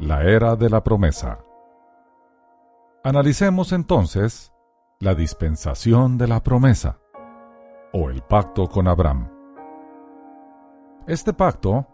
La 0.00 0.22
Era 0.22 0.56
de 0.56 0.70
la 0.70 0.82
Promesa. 0.82 1.40
Analicemos 3.04 3.72
entonces 3.72 4.54
la 5.00 5.14
dispensación 5.14 6.16
de 6.16 6.28
la 6.28 6.42
promesa 6.42 6.98
o 7.92 8.08
el 8.08 8.22
pacto 8.22 8.68
con 8.68 8.88
Abraham. 8.88 9.33
Este 11.06 11.34
pacto, 11.34 11.86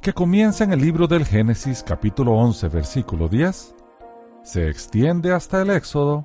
que 0.00 0.14
comienza 0.14 0.64
en 0.64 0.72
el 0.72 0.80
libro 0.80 1.06
del 1.06 1.26
Génesis 1.26 1.82
capítulo 1.82 2.32
11 2.32 2.68
versículo 2.68 3.28
10, 3.28 3.76
se 4.42 4.66
extiende 4.70 5.34
hasta 5.34 5.60
el 5.60 5.68
Éxodo 5.68 6.24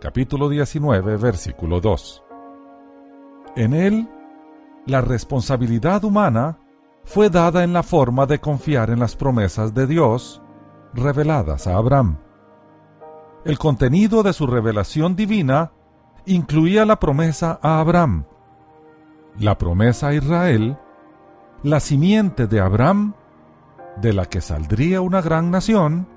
capítulo 0.00 0.48
19 0.48 1.16
versículo 1.16 1.80
2. 1.80 2.22
En 3.56 3.74
él, 3.74 4.08
la 4.86 5.00
responsabilidad 5.00 6.04
humana 6.04 6.60
fue 7.02 7.30
dada 7.30 7.64
en 7.64 7.72
la 7.72 7.82
forma 7.82 8.26
de 8.26 8.38
confiar 8.38 8.90
en 8.90 9.00
las 9.00 9.16
promesas 9.16 9.74
de 9.74 9.88
Dios 9.88 10.40
reveladas 10.94 11.66
a 11.66 11.74
Abraham. 11.74 12.18
El 13.44 13.58
contenido 13.58 14.22
de 14.22 14.34
su 14.34 14.46
revelación 14.46 15.16
divina 15.16 15.72
incluía 16.26 16.86
la 16.86 17.00
promesa 17.00 17.58
a 17.60 17.80
Abraham, 17.80 18.24
la 19.36 19.58
promesa 19.58 20.08
a 20.08 20.14
Israel, 20.14 20.78
la 21.62 21.80
simiente 21.80 22.46
de 22.46 22.60
Abraham, 22.60 23.14
de 24.00 24.12
la 24.12 24.26
que 24.26 24.40
saldría 24.40 25.00
una 25.00 25.20
gran 25.20 25.50
nación, 25.50 26.08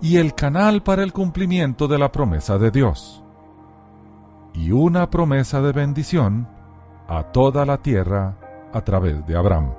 y 0.00 0.16
el 0.16 0.34
canal 0.34 0.82
para 0.82 1.02
el 1.02 1.12
cumplimiento 1.12 1.86
de 1.88 1.98
la 1.98 2.10
promesa 2.10 2.58
de 2.58 2.70
Dios. 2.70 3.22
Y 4.54 4.72
una 4.72 5.08
promesa 5.10 5.60
de 5.60 5.72
bendición 5.72 6.48
a 7.08 7.22
toda 7.24 7.64
la 7.64 7.78
tierra 7.78 8.36
a 8.72 8.80
través 8.80 9.24
de 9.26 9.36
Abraham. 9.36 9.74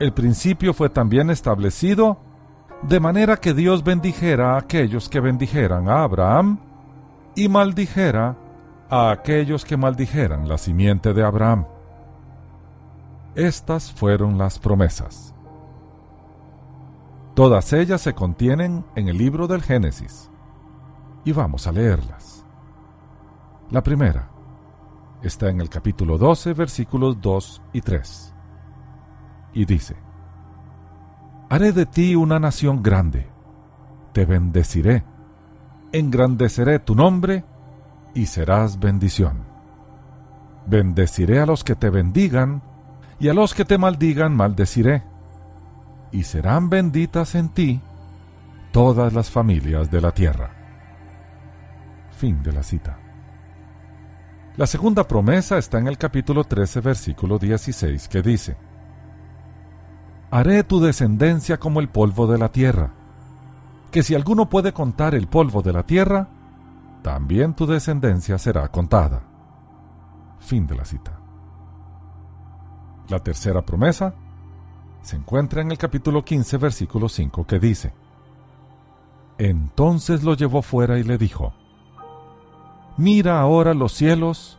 El 0.00 0.12
principio 0.12 0.74
fue 0.74 0.90
también 0.90 1.30
establecido 1.30 2.18
de 2.82 3.00
manera 3.00 3.36
que 3.36 3.54
Dios 3.54 3.84
bendijera 3.84 4.54
a 4.54 4.58
aquellos 4.58 5.08
que 5.08 5.20
bendijeran 5.20 5.88
a 5.88 6.02
Abraham 6.02 6.58
y 7.34 7.48
maldijera 7.48 8.36
a 8.90 9.10
aquellos 9.10 9.64
que 9.64 9.76
maldijeran 9.76 10.48
la 10.48 10.58
simiente 10.58 11.14
de 11.14 11.24
Abraham. 11.24 11.66
Estas 13.34 13.92
fueron 13.92 14.38
las 14.38 14.60
promesas. 14.60 15.34
Todas 17.34 17.72
ellas 17.72 18.00
se 18.00 18.14
contienen 18.14 18.84
en 18.94 19.08
el 19.08 19.18
libro 19.18 19.48
del 19.48 19.60
Génesis. 19.60 20.30
Y 21.24 21.32
vamos 21.32 21.66
a 21.66 21.72
leerlas. 21.72 22.46
La 23.70 23.82
primera 23.82 24.30
está 25.20 25.48
en 25.48 25.60
el 25.60 25.68
capítulo 25.68 26.16
12, 26.16 26.52
versículos 26.52 27.20
2 27.20 27.62
y 27.72 27.80
3. 27.80 28.34
Y 29.54 29.64
dice, 29.64 29.96
Haré 31.48 31.72
de 31.72 31.86
ti 31.86 32.14
una 32.14 32.38
nación 32.38 32.82
grande, 32.82 33.26
te 34.12 34.26
bendeciré, 34.26 35.04
engrandeceré 35.92 36.78
tu 36.78 36.94
nombre 36.94 37.44
y 38.14 38.26
serás 38.26 38.78
bendición. 38.78 39.44
Bendeciré 40.66 41.40
a 41.40 41.46
los 41.46 41.64
que 41.64 41.74
te 41.74 41.90
bendigan, 41.90 42.62
y 43.20 43.28
a 43.28 43.34
los 43.34 43.54
que 43.54 43.64
te 43.64 43.78
maldigan 43.78 44.34
maldeciré, 44.34 45.02
y 46.12 46.24
serán 46.24 46.70
benditas 46.70 47.34
en 47.34 47.48
ti 47.48 47.80
todas 48.72 49.12
las 49.12 49.30
familias 49.30 49.90
de 49.90 50.00
la 50.00 50.12
tierra. 50.12 50.50
Fin 52.10 52.42
de 52.42 52.52
la 52.52 52.62
cita. 52.62 52.98
La 54.56 54.66
segunda 54.66 55.06
promesa 55.08 55.58
está 55.58 55.78
en 55.78 55.88
el 55.88 55.98
capítulo 55.98 56.44
13, 56.44 56.80
versículo 56.80 57.38
16, 57.38 58.08
que 58.08 58.22
dice, 58.22 58.56
Haré 60.30 60.62
tu 60.64 60.80
descendencia 60.80 61.58
como 61.58 61.80
el 61.80 61.88
polvo 61.88 62.26
de 62.26 62.38
la 62.38 62.50
tierra, 62.50 62.92
que 63.90 64.02
si 64.02 64.14
alguno 64.14 64.48
puede 64.48 64.72
contar 64.72 65.14
el 65.14 65.26
polvo 65.26 65.62
de 65.62 65.72
la 65.72 65.84
tierra, 65.84 66.28
también 67.02 67.54
tu 67.54 67.66
descendencia 67.66 68.38
será 68.38 68.68
contada. 68.68 69.22
Fin 70.40 70.66
de 70.66 70.74
la 70.74 70.84
cita. 70.84 71.23
La 73.08 73.18
tercera 73.18 73.62
promesa 73.62 74.14
se 75.02 75.16
encuentra 75.16 75.60
en 75.60 75.70
el 75.70 75.78
capítulo 75.78 76.24
15, 76.24 76.56
versículo 76.56 77.08
5, 77.08 77.46
que 77.46 77.58
dice, 77.58 77.92
Entonces 79.36 80.22
lo 80.22 80.34
llevó 80.34 80.62
fuera 80.62 80.98
y 80.98 81.02
le 81.02 81.18
dijo, 81.18 81.52
Mira 82.96 83.40
ahora 83.40 83.74
los 83.74 83.92
cielos 83.92 84.58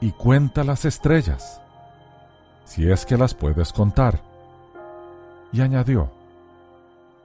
y 0.00 0.12
cuenta 0.12 0.64
las 0.64 0.84
estrellas, 0.84 1.60
si 2.64 2.90
es 2.90 3.04
que 3.04 3.18
las 3.18 3.34
puedes 3.34 3.72
contar. 3.72 4.22
Y 5.52 5.60
añadió, 5.60 6.10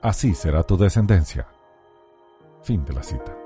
Así 0.02 0.34
será 0.34 0.64
tu 0.64 0.78
descendencia. 0.78 1.48
Fin 2.64 2.84
de 2.84 2.94
la 2.94 3.04
cita. 3.04 3.38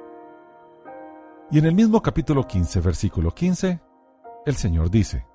Y 1.52 1.60
en 1.60 1.66
el 1.66 1.76
mismo 1.76 2.02
capítulo 2.02 2.48
15, 2.48 2.80
versículo 2.80 3.32
15, 3.32 3.80
el 4.46 4.56
Señor 4.56 4.90
dice, 4.90 5.26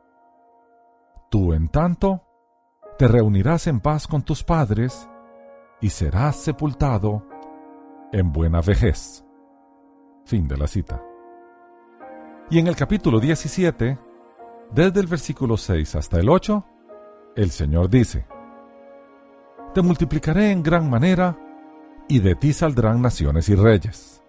Tú 1.31 1.55
en 1.55 1.69
tanto 1.69 2.23
te 2.99 3.09
reunirás 3.09 3.67
en 3.67 3.81
paz 3.81 4.07
con 4.07 4.23
tus 4.23 4.45
padres 4.45 5.09
y 5.81 5.89
serás 5.89 6.37
sepultado 6.37 7.25
en 8.13 8.33
buena 8.33 8.61
vejez. 8.61 9.25
Fin 10.25 10.47
de 10.47 10.59
la 10.59 10.67
cita. 10.67 11.03
Y 12.51 12.59
en 12.59 12.67
el 12.67 12.77
capítulo 12.77 13.21
17, 13.21 13.99
desde 14.73 15.01
el 15.01 15.07
versículo 15.07 15.57
6 15.57 15.95
hasta 15.95 16.19
el 16.19 16.29
8, 16.29 16.65
el 17.37 17.51
Señor 17.51 17.89
dice, 17.89 18.27
Te 19.73 19.81
multiplicaré 19.81 20.51
en 20.51 20.63
gran 20.63 20.91
manera, 20.91 21.39
y 22.09 22.19
de 22.19 22.35
ti 22.35 22.53
saldrán 22.53 23.01
naciones 23.01 23.49
y 23.49 23.55
reyes 23.55 24.21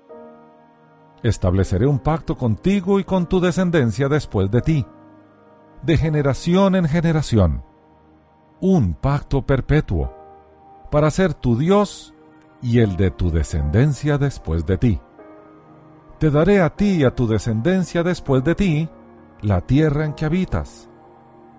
estableceré 1.24 1.86
un 1.86 2.00
pacto 2.00 2.36
contigo 2.36 3.00
y 3.00 3.04
con 3.04 3.28
tu 3.28 3.40
descendencia 3.40 4.10
después 4.10 4.50
de 4.50 4.62
ti, 4.62 4.86
de 5.84 5.98
generación 5.98 6.76
en 6.76 6.88
generación, 6.88 7.64
un 8.60 8.94
pacto 8.94 9.46
perpetuo, 9.46 10.14
para 10.92 11.10
ser 11.10 11.34
tu 11.34 11.58
Dios 11.58 12.14
y 12.62 12.80
el 12.80 12.98
de 12.98 13.12
tu 13.12 13.32
descendencia 13.32 14.18
después 14.18 14.66
de 14.66 14.78
ti. 14.78 15.02
Te 16.20 16.30
daré 16.30 16.62
a 16.62 16.70
ti 16.70 16.98
y 16.98 17.04
a 17.04 17.16
tu 17.16 17.28
descendencia 17.28 18.04
después 18.04 18.44
de 18.44 18.54
ti 18.54 18.90
la 19.42 19.62
tierra 19.62 20.06
en 20.06 20.14
que 20.14 20.26
habitas, 20.26 20.88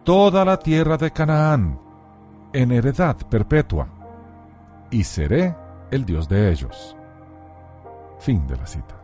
toda 0.05 0.45
la 0.45 0.59
tierra 0.59 0.97
de 0.97 1.11
Canaán, 1.11 1.81
en 2.53 2.71
heredad 2.71 3.17
perpetua, 3.29 3.89
y 4.91 5.03
seré 5.03 5.57
el 5.91 6.05
Dios 6.05 6.29
de 6.29 6.51
ellos. 6.53 6.97
Fin 8.21 8.47
de 8.47 8.57
la 8.57 8.67
cita. 8.67 8.95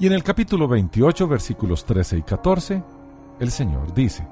Y 0.00 0.08
en 0.08 0.14
el 0.14 0.24
capítulo 0.24 0.66
28, 0.66 1.28
versículos 1.28 1.84
13 1.84 2.18
y 2.18 2.22
14, 2.22 2.82
el 3.40 3.50
Señor 3.50 3.94
dice, 3.94 4.26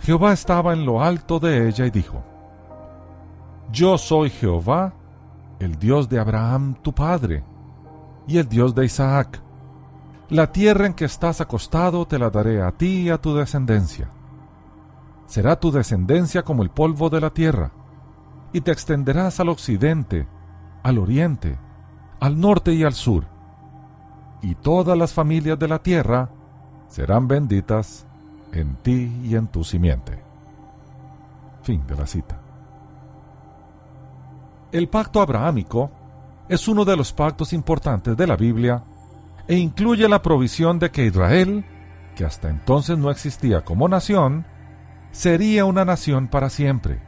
Jehová 0.00 0.32
estaba 0.32 0.72
en 0.72 0.84
lo 0.84 1.02
alto 1.02 1.38
de 1.38 1.68
ella 1.68 1.86
y 1.86 1.90
dijo, 1.90 2.22
Yo 3.72 3.98
soy 3.98 4.30
Jehová, 4.30 4.94
el 5.58 5.78
Dios 5.78 6.08
de 6.08 6.18
Abraham 6.18 6.76
tu 6.82 6.92
padre, 6.92 7.44
y 8.26 8.38
el 8.38 8.48
Dios 8.48 8.74
de 8.74 8.84
Isaac. 8.84 9.40
La 10.28 10.50
tierra 10.50 10.86
en 10.86 10.94
que 10.94 11.04
estás 11.04 11.40
acostado 11.40 12.06
te 12.06 12.18
la 12.18 12.30
daré 12.30 12.62
a 12.62 12.72
ti 12.72 13.02
y 13.02 13.10
a 13.10 13.18
tu 13.18 13.34
descendencia. 13.34 14.10
Será 15.26 15.58
tu 15.58 15.70
descendencia 15.70 16.42
como 16.42 16.62
el 16.62 16.70
polvo 16.70 17.10
de 17.10 17.20
la 17.20 17.30
tierra, 17.30 17.72
y 18.52 18.60
te 18.60 18.72
extenderás 18.72 19.40
al 19.40 19.48
occidente, 19.48 20.26
al 20.82 20.98
oriente, 20.98 21.58
al 22.20 22.40
norte 22.40 22.72
y 22.72 22.84
al 22.84 22.94
sur 22.94 23.36
y 24.42 24.54
todas 24.54 24.96
las 24.96 25.12
familias 25.12 25.58
de 25.58 25.68
la 25.68 25.82
tierra 25.82 26.30
serán 26.88 27.28
benditas 27.28 28.06
en 28.52 28.76
ti 28.76 29.20
y 29.24 29.34
en 29.34 29.48
tu 29.48 29.64
simiente. 29.64 30.18
Fin 31.62 31.86
de 31.86 31.96
la 31.96 32.06
cita. 32.06 32.40
El 34.72 34.88
pacto 34.88 35.20
abrahámico 35.20 35.90
es 36.48 36.68
uno 36.68 36.84
de 36.84 36.96
los 36.96 37.12
pactos 37.12 37.52
importantes 37.52 38.16
de 38.16 38.26
la 38.26 38.36
Biblia 38.36 38.82
e 39.48 39.56
incluye 39.56 40.08
la 40.08 40.22
provisión 40.22 40.78
de 40.78 40.90
que 40.90 41.06
Israel, 41.06 41.64
que 42.14 42.24
hasta 42.24 42.48
entonces 42.48 42.98
no 42.98 43.10
existía 43.10 43.64
como 43.64 43.88
nación, 43.88 44.46
sería 45.10 45.64
una 45.64 45.84
nación 45.84 46.28
para 46.28 46.50
siempre. 46.50 47.00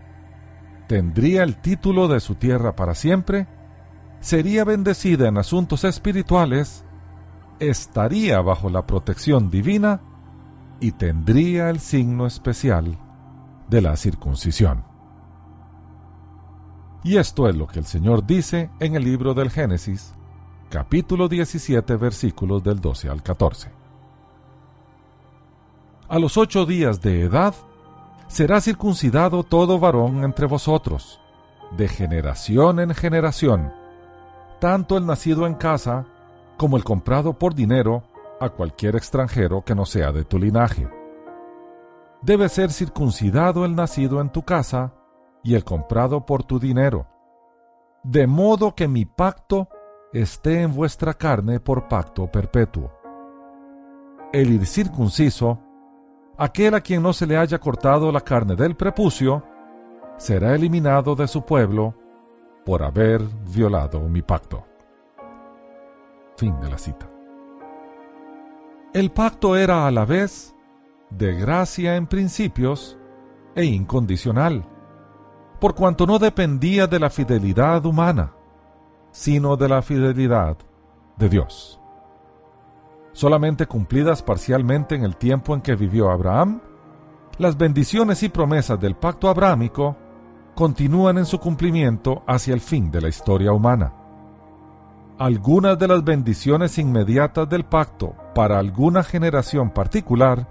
Tendría 0.87 1.43
el 1.43 1.57
título 1.57 2.09
de 2.09 2.21
su 2.21 2.37
tierra 2.37 2.75
para 2.75 2.95
siempre, 2.95 3.47
sería 4.21 4.65
bendecida 4.65 5.29
en 5.29 5.39
asuntos 5.39 5.85
espirituales 5.85 6.85
estaría 7.61 8.41
bajo 8.41 8.71
la 8.71 8.87
protección 8.87 9.51
divina 9.51 10.01
y 10.81 10.93
tendría 10.93 11.71
el 11.71 11.81
signo 11.81 12.27
especial 12.27 12.99
de 13.69 13.81
la 13.83 13.97
circuncisión. 13.97 14.85
Y 17.05 17.17
esto 17.17 17.49
es 17.49 17.57
lo 17.57 17.67
que 17.67 17.79
el 17.79 17.85
Señor 17.85 18.27
dice 18.27 18.71
en 18.81 18.95
el 18.95 19.05
libro 19.05 19.35
del 19.35 19.51
Génesis, 19.51 20.15
capítulo 20.69 21.29
17, 21.29 21.97
versículos 21.97 22.63
del 22.63 22.81
12 22.81 23.09
al 23.09 23.23
14. 23.23 23.71
A 26.09 26.19
los 26.19 26.37
ocho 26.37 26.67
días 26.67 27.01
de 27.03 27.23
edad 27.23 27.55
será 28.29 28.61
circuncidado 28.61 29.43
todo 29.43 29.79
varón 29.79 30.25
entre 30.25 30.47
vosotros, 30.47 31.21
de 31.77 31.89
generación 31.89 32.81
en 32.81 32.95
generación, 32.95 33.73
tanto 34.61 34.97
el 34.97 35.07
nacido 35.07 35.47
en 35.47 35.55
casa 35.55 36.07
como 36.59 36.77
el 36.77 36.85
comprado 36.85 37.39
por 37.39 37.55
dinero 37.55 38.03
a 38.41 38.51
cualquier 38.51 38.97
extranjero 38.97 39.65
que 39.65 39.75
no 39.75 39.87
sea 39.87 40.13
de 40.13 40.25
tu 40.25 40.39
linaje. 40.39 40.89
Debe 42.21 42.49
ser 42.49 42.73
circuncidado 42.73 43.65
el 43.65 43.75
nacido 43.75 44.21
en 44.21 44.31
tu 44.31 44.43
casa 44.43 44.93
y 45.43 45.55
el 45.55 45.65
comprado 45.65 46.27
por 46.27 46.43
tu 46.43 46.59
dinero, 46.59 47.07
de 48.03 48.27
modo 48.27 48.75
que 48.75 48.89
mi 48.89 49.07
pacto 49.07 49.69
esté 50.13 50.63
en 50.63 50.75
vuestra 50.75 51.15
carne 51.15 51.61
por 51.61 51.89
pacto 51.89 52.27
perpetuo. 52.31 52.93
El 54.33 54.53
incircunciso, 54.53 55.61
aquel 56.37 56.75
a 56.75 56.81
quien 56.81 57.03
no 57.03 57.13
se 57.13 57.27
le 57.27 57.37
haya 57.37 57.59
cortado 57.59 58.11
la 58.11 58.21
carne 58.21 58.57
del 58.57 58.77
prepucio, 58.77 59.45
será 60.17 60.57
eliminado 60.57 61.15
de 61.15 61.29
su 61.29 61.43
pueblo 61.43 61.95
por 62.67 62.83
haber 62.83 63.23
violado 63.55 64.01
mi 64.01 64.23
pacto. 64.23 64.68
Fin 66.39 66.61
de 66.61 66.71
la 66.71 66.79
cita. 66.79 67.11
El 68.95 69.11
pacto 69.11 69.57
era 69.57 69.89
a 69.89 69.91
la 69.91 70.05
vez 70.05 70.55
de 71.11 71.35
gracia 71.35 71.97
en 71.97 72.07
principios 72.07 72.97
e 73.57 73.65
incondicional, 73.65 74.65
por 75.61 75.75
cuanto 75.75 76.07
no 76.07 76.21
dependía 76.21 76.87
de 76.87 77.01
la 77.01 77.11
fidelidad 77.11 77.85
humana, 77.85 78.35
sino 79.11 79.57
de 79.57 79.69
la 79.69 79.83
fidelidad 79.83 80.57
de 81.17 81.29
Dios. 81.29 81.81
Solamente 83.11 83.67
cumplidas 83.67 84.23
parcialmente 84.23 84.95
en 84.95 85.03
el 85.03 85.17
tiempo 85.17 85.57
en 85.57 85.61
que 85.61 85.75
vivió 85.75 86.09
Abraham, 86.09 86.61
las 87.39 87.59
bendiciones 87.59 88.23
y 88.23 88.29
promesas 88.29 88.79
del 88.79 88.95
pacto 88.95 89.29
abrámico 89.29 89.97
continúan 90.55 91.19
en 91.19 91.27
su 91.27 91.41
cumplimiento 91.41 92.23
hacia 92.29 92.55
el 92.55 92.61
fin 92.61 92.93
de 92.93 93.01
la 93.01 93.09
historia 93.09 93.53
humana. 93.53 93.98
Algunas 95.19 95.77
de 95.77 95.89
las 95.89 96.05
bendiciones 96.05 96.79
inmediatas 96.79 97.49
del 97.49 97.65
pacto 97.65 98.15
para 98.37 98.57
alguna 98.61 99.03
generación 99.03 99.71
particular 99.71 100.47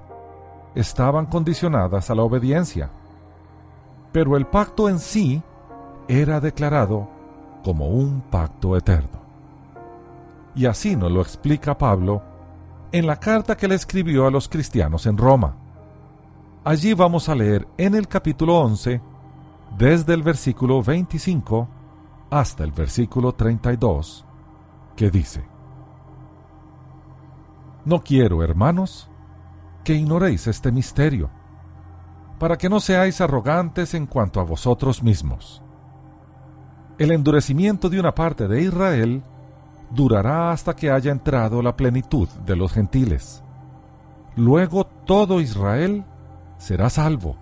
estaban 0.75 1.25
condicionadas 1.25 2.09
a 2.09 2.15
la 2.15 2.23
obediencia, 2.23 2.89
pero 4.11 4.35
el 4.35 4.45
pacto 4.45 4.89
en 4.89 4.99
sí 4.99 5.41
era 6.09 6.41
declarado 6.41 7.07
como 7.63 7.87
un 7.87 8.19
pacto 8.19 8.75
eterno. 8.75 9.21
Y 10.53 10.65
así 10.65 10.97
nos 10.97 11.13
lo 11.13 11.21
explica 11.21 11.77
Pablo 11.77 12.21
en 12.91 13.07
la 13.07 13.21
carta 13.21 13.55
que 13.55 13.69
le 13.69 13.75
escribió 13.75 14.27
a 14.27 14.31
los 14.31 14.49
cristianos 14.49 15.05
en 15.05 15.17
Roma. 15.17 15.55
Allí 16.65 16.93
vamos 16.93 17.29
a 17.29 17.35
leer 17.35 17.65
en 17.77 17.95
el 17.95 18.09
capítulo 18.09 18.59
11 18.59 18.99
desde 19.77 20.13
el 20.13 20.23
versículo 20.23 20.83
25 20.83 21.69
hasta 22.29 22.65
el 22.65 22.73
versículo 22.73 23.31
32, 23.31 24.26
que 24.97 25.09
dice, 25.09 25.45
No 27.85 28.03
quiero, 28.03 28.43
hermanos, 28.43 29.09
que 29.85 29.93
ignoréis 29.93 30.47
este 30.47 30.73
misterio, 30.73 31.29
para 32.37 32.57
que 32.57 32.67
no 32.67 32.81
seáis 32.81 33.21
arrogantes 33.21 33.93
en 33.93 34.07
cuanto 34.07 34.41
a 34.41 34.43
vosotros 34.43 35.01
mismos. 35.01 35.63
El 36.97 37.11
endurecimiento 37.11 37.89
de 37.89 38.01
una 38.01 38.13
parte 38.13 38.49
de 38.49 38.61
Israel 38.63 39.23
durará 39.91 40.51
hasta 40.51 40.75
que 40.75 40.91
haya 40.91 41.13
entrado 41.13 41.61
la 41.61 41.77
plenitud 41.77 42.27
de 42.45 42.57
los 42.57 42.73
gentiles. 42.73 43.41
Luego 44.35 44.85
todo 44.85 45.39
Israel 45.39 46.03
será 46.57 46.89
salvo 46.89 47.37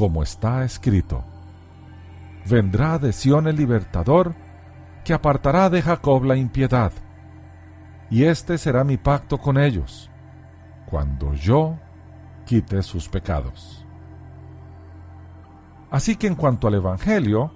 como 0.00 0.22
está 0.22 0.64
escrito. 0.64 1.22
Vendrá 2.48 2.98
de 2.98 3.12
Sión 3.12 3.46
el 3.46 3.56
libertador, 3.56 4.34
que 5.10 5.14
apartará 5.14 5.68
de 5.68 5.82
Jacob 5.82 6.22
la 6.22 6.36
impiedad, 6.36 6.92
y 8.10 8.26
este 8.26 8.58
será 8.58 8.84
mi 8.84 8.96
pacto 8.96 9.38
con 9.38 9.58
ellos, 9.58 10.08
cuando 10.86 11.34
yo 11.34 11.76
quite 12.46 12.80
sus 12.84 13.08
pecados. 13.08 13.84
Así 15.90 16.14
que 16.14 16.28
en 16.28 16.36
cuanto 16.36 16.68
al 16.68 16.74
Evangelio, 16.74 17.52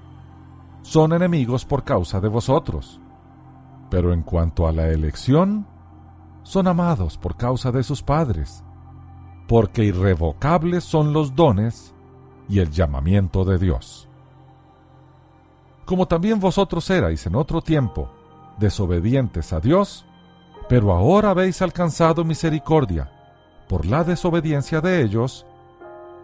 son 0.83 1.13
enemigos 1.13 1.65
por 1.65 1.85
causa 1.85 2.19
de 2.19 2.27
vosotros, 2.27 3.01
pero 3.89 4.13
en 4.13 4.23
cuanto 4.23 4.67
a 4.67 4.73
la 4.73 4.89
elección, 4.89 5.69
son 6.43 6.67
amados 6.67 7.17
por 7.17 7.37
causa 7.37 7.71
de 7.71 7.85
sus 7.85 8.03
padres, 8.03 8.65
porque 9.47 9.85
irrevocables 9.85 10.83
son 10.83 11.13
los 11.13 11.37
dones 11.37 11.95
y 12.49 12.59
el 12.59 12.73
llamamiento 12.73 13.45
de 13.45 13.59
Dios. 13.59 14.09
Como 15.85 16.07
también 16.07 16.41
vosotros 16.41 16.89
erais 16.91 17.27
en 17.27 17.35
otro 17.35 17.61
tiempo 17.61 18.09
desobedientes 18.59 19.53
a 19.53 19.61
Dios, 19.61 20.07
pero 20.69 20.93
ahora 20.93 21.31
habéis 21.31 21.61
alcanzado 21.61 22.25
misericordia 22.25 23.11
por 23.69 23.87
la 23.87 24.05
desobediencia 24.05 24.81
de 24.81 25.03
ellos, 25.03 25.47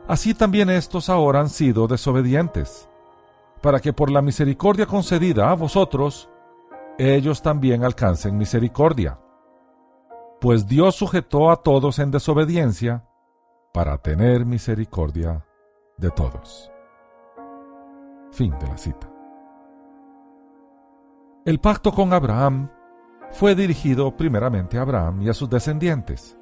así 0.08 0.34
también 0.34 0.70
estos 0.70 1.08
ahora 1.08 1.40
han 1.40 1.48
sido 1.48 1.86
desobedientes, 1.86 2.88
para 3.60 3.80
que 3.80 3.92
por 3.92 4.10
la 4.10 4.22
misericordia 4.22 4.86
concedida 4.86 5.50
a 5.50 5.54
vosotros, 5.54 6.28
ellos 6.98 7.42
también 7.42 7.84
alcancen 7.84 8.36
misericordia. 8.36 9.18
Pues 10.40 10.66
Dios 10.66 10.94
sujetó 10.94 11.50
a 11.50 11.56
todos 11.56 11.98
en 11.98 12.10
desobediencia 12.10 13.04
para 13.74 13.98
tener 13.98 14.46
misericordia 14.46 15.44
de 15.98 16.10
todos. 16.10 16.70
Fin 18.32 18.54
de 18.58 18.66
la 18.66 18.78
cita. 18.78 19.09
El 21.46 21.58
pacto 21.58 21.92
con 21.92 22.12
Abraham 22.12 22.68
fue 23.30 23.54
dirigido 23.54 24.14
primeramente 24.14 24.76
a 24.76 24.82
Abraham 24.82 25.22
y 25.22 25.30
a 25.30 25.32
sus 25.32 25.48
descendientes. 25.48 26.36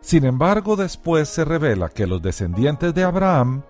Sin 0.00 0.24
embargo, 0.24 0.74
después 0.74 1.28
se 1.28 1.44
revela 1.44 1.88
que 1.88 2.08
los 2.08 2.20
descendientes 2.20 2.92
de 2.92 3.04
Abraham 3.04 3.62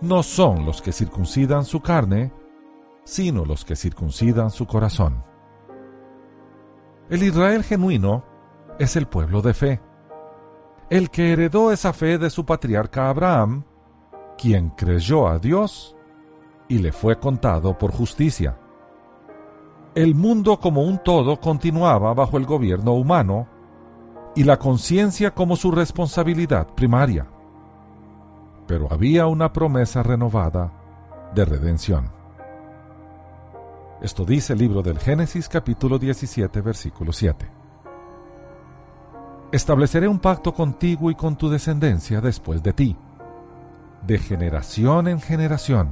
no 0.00 0.22
son 0.22 0.64
los 0.64 0.80
que 0.80 0.92
circuncidan 0.92 1.66
su 1.66 1.80
carne, 1.80 2.32
sino 3.04 3.44
los 3.44 3.66
que 3.66 3.76
circuncidan 3.76 4.50
su 4.50 4.66
corazón. 4.66 5.22
El 7.10 7.22
Israel 7.22 7.62
genuino 7.62 8.24
es 8.78 8.96
el 8.96 9.06
pueblo 9.06 9.42
de 9.42 9.52
fe, 9.52 9.80
el 10.88 11.10
que 11.10 11.32
heredó 11.32 11.72
esa 11.72 11.92
fe 11.92 12.16
de 12.16 12.30
su 12.30 12.46
patriarca 12.46 13.10
Abraham 13.10 13.64
quien 14.38 14.70
creyó 14.70 15.28
a 15.28 15.38
Dios 15.38 15.94
y 16.68 16.78
le 16.78 16.90
fue 16.90 17.18
contado 17.18 17.76
por 17.76 17.92
justicia. 17.92 18.58
El 19.94 20.14
mundo 20.14 20.60
como 20.60 20.82
un 20.82 20.98
todo 20.98 21.40
continuaba 21.40 22.14
bajo 22.14 22.38
el 22.38 22.46
gobierno 22.46 22.92
humano 22.92 23.48
y 24.36 24.44
la 24.44 24.58
conciencia 24.58 25.32
como 25.32 25.56
su 25.56 25.70
responsabilidad 25.70 26.68
primaria. 26.74 27.26
Pero 28.66 28.92
había 28.92 29.26
una 29.26 29.52
promesa 29.52 30.02
renovada 30.02 30.72
de 31.34 31.44
redención. 31.44 32.10
Esto 34.00 34.24
dice 34.24 34.52
el 34.52 34.60
libro 34.60 34.82
del 34.82 34.98
Génesis 34.98 35.48
capítulo 35.48 35.98
17 35.98 36.60
versículo 36.60 37.12
7. 37.12 37.50
Estableceré 39.52 40.06
un 40.06 40.20
pacto 40.20 40.54
contigo 40.54 41.10
y 41.10 41.16
con 41.16 41.36
tu 41.36 41.50
descendencia 41.50 42.20
después 42.20 42.62
de 42.62 42.72
ti 42.72 42.96
de 44.06 44.18
generación 44.18 45.08
en 45.08 45.20
generación, 45.20 45.90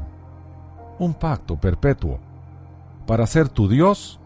un 0.99 1.15
pacto 1.15 1.57
perpetuo, 1.57 2.19
para 3.09 3.27
ser 3.27 3.49
tu 3.49 3.69
Dios 3.69 4.21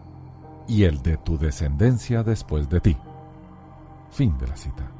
y 0.67 0.83
el 0.83 1.01
de 1.01 1.15
tu 1.15 1.37
descendencia 1.37 2.21
después 2.21 2.67
de 2.67 2.81
ti. 2.81 2.97
Fin 4.11 4.37
de 4.37 4.45
la 4.45 4.57
cita. 4.57 4.91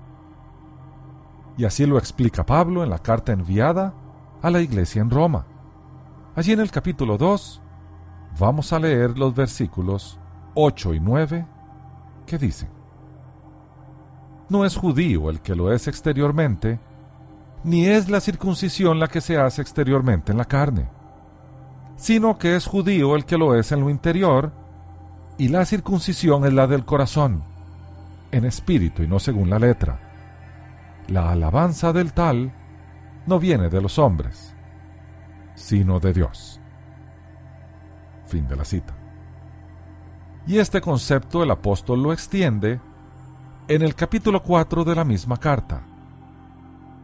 Y 1.58 1.66
así 1.66 1.86
lo 1.86 1.98
explica 1.98 2.46
Pablo 2.46 2.86
en 2.86 2.90
la 2.90 3.00
carta 3.00 3.34
enviada 3.34 3.94
a 4.42 4.50
la 4.50 4.62
iglesia 4.62 5.02
en 5.02 5.10
Roma. 5.10 5.46
Allí 6.34 6.54
en 6.54 6.62
el 6.62 6.72
capítulo 6.72 7.18
2 7.18 7.62
vamos 8.40 8.72
a 8.72 8.80
leer 8.80 9.18
los 9.18 9.36
versículos 9.36 10.18
8 10.54 10.94
y 10.94 11.00
9 11.02 11.46
que 12.26 12.38
dicen, 12.38 12.70
No 14.48 14.64
es 14.64 14.78
judío 14.78 15.30
el 15.30 15.42
que 15.42 15.56
lo 15.56 15.74
es 15.74 15.90
exteriormente, 15.90 16.80
ni 17.66 17.86
es 17.88 18.10
la 18.10 18.22
circuncisión 18.22 18.98
la 18.98 19.10
que 19.10 19.20
se 19.20 19.38
hace 19.38 19.62
exteriormente 19.62 20.32
en 20.32 20.38
la 20.38 20.46
carne, 20.46 20.88
sino 21.96 22.38
que 22.38 22.56
es 22.56 22.66
judío 22.66 23.16
el 23.16 23.26
que 23.26 23.38
lo 23.38 23.56
es 23.56 23.72
en 23.72 23.82
lo 23.82 23.90
interior, 23.90 24.52
y 25.38 25.48
la 25.48 25.66
circuncisión 25.66 26.46
es 26.46 26.54
la 26.54 26.68
del 26.68 26.86
corazón, 26.86 27.44
en 28.32 28.46
espíritu 28.46 29.04
y 29.04 29.08
no 29.08 29.20
según 29.20 29.50
la 29.50 29.60
letra, 29.60 30.00
la 31.08 31.32
alabanza 31.32 31.94
del 31.94 32.14
tal 32.14 32.54
no 33.26 33.40
viene 33.40 33.70
de 33.70 33.82
los 33.82 34.00
hombres, 34.00 34.56
sino 35.56 36.00
de 36.00 36.14
Dios. 36.14 36.60
Fin 38.26 38.48
de 38.48 38.56
la 38.56 38.66
cita. 38.66 38.94
Y 40.46 40.58
este 40.58 40.82
concepto 40.82 41.44
el 41.44 41.52
apóstol 41.52 42.04
lo 42.04 42.12
extiende 42.12 42.82
en 43.68 43.82
el 43.82 43.96
capítulo 43.96 44.44
4 44.44 44.84
de 44.84 44.96
la 44.96 45.06
misma 45.06 45.38
carta. 45.38 45.86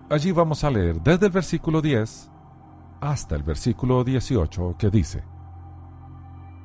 Allí 0.10 0.32
vamos 0.32 0.64
a 0.64 0.70
leer 0.70 1.02
desde 1.02 1.28
el 1.28 1.32
versículo 1.32 1.82
10 1.82 2.30
hasta 3.02 3.36
el 3.36 3.44
versículo 3.44 4.04
18 4.04 4.76
que 4.78 4.90
dice, 4.90 5.24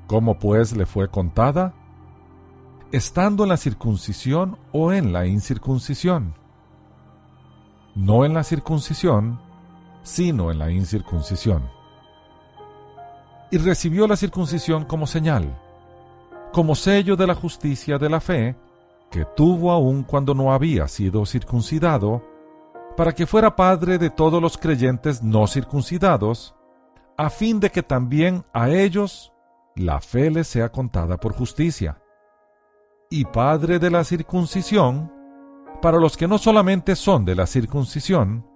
¿Cómo 0.07 0.39
pues 0.39 0.77
le 0.77 0.85
fue 0.85 1.09
contada? 1.09 1.75
Estando 2.93 3.45
en 3.45 3.49
la 3.49 3.57
circuncisión 3.57 4.59
o 4.73 4.93
en 4.93 5.13
la 5.13 5.27
incircuncisión. 5.27 6.35
No 7.95 8.25
en 8.25 8.35
la 8.35 8.45
circuncisión, 8.45 9.41
sino 10.03 10.51
en 10.51 10.59
la 10.59 10.71
incircuncisión. 10.71 11.71
Y 13.51 13.59
recibió 13.59 14.07
la 14.07 14.17
circuncisión 14.17 14.85
como 14.85 15.07
señal, 15.07 15.59
como 16.53 16.75
sello 16.75 17.17
de 17.17 17.27
la 17.27 17.35
justicia 17.35 17.99
de 17.99 18.11
la 18.11 18.21
fe, 18.21 18.57
que 19.11 19.25
tuvo 19.37 19.73
aún 19.73 20.03
cuando 20.03 20.35
no 20.35 20.53
había 20.53 20.87
sido 20.89 21.25
circuncidado, 21.25 22.23
para 22.97 23.13
que 23.13 23.27
fuera 23.27 23.57
padre 23.57 23.99
de 23.99 24.11
todos 24.11 24.41
los 24.41 24.57
creyentes 24.57 25.23
no 25.23 25.47
circuncidados, 25.47 26.55
a 27.17 27.31
fin 27.31 27.61
de 27.61 27.71
que 27.71 27.83
también 27.83 28.45
a 28.53 28.71
ellos 28.71 29.33
la 29.77 30.01
fe 30.01 30.31
les 30.31 30.47
sea 30.47 30.71
contada 30.71 31.17
por 31.19 31.33
justicia, 31.33 32.01
y 33.11 33.25
padre 33.25 33.79
de 33.79 33.91
la 33.91 34.05
circuncisión, 34.05 35.13
para 35.83 35.99
los 35.99 36.17
que 36.17 36.29
no 36.29 36.39
solamente 36.39 36.97
son 36.97 37.25
de 37.25 37.35
la 37.35 37.47
circuncisión, 37.47 38.47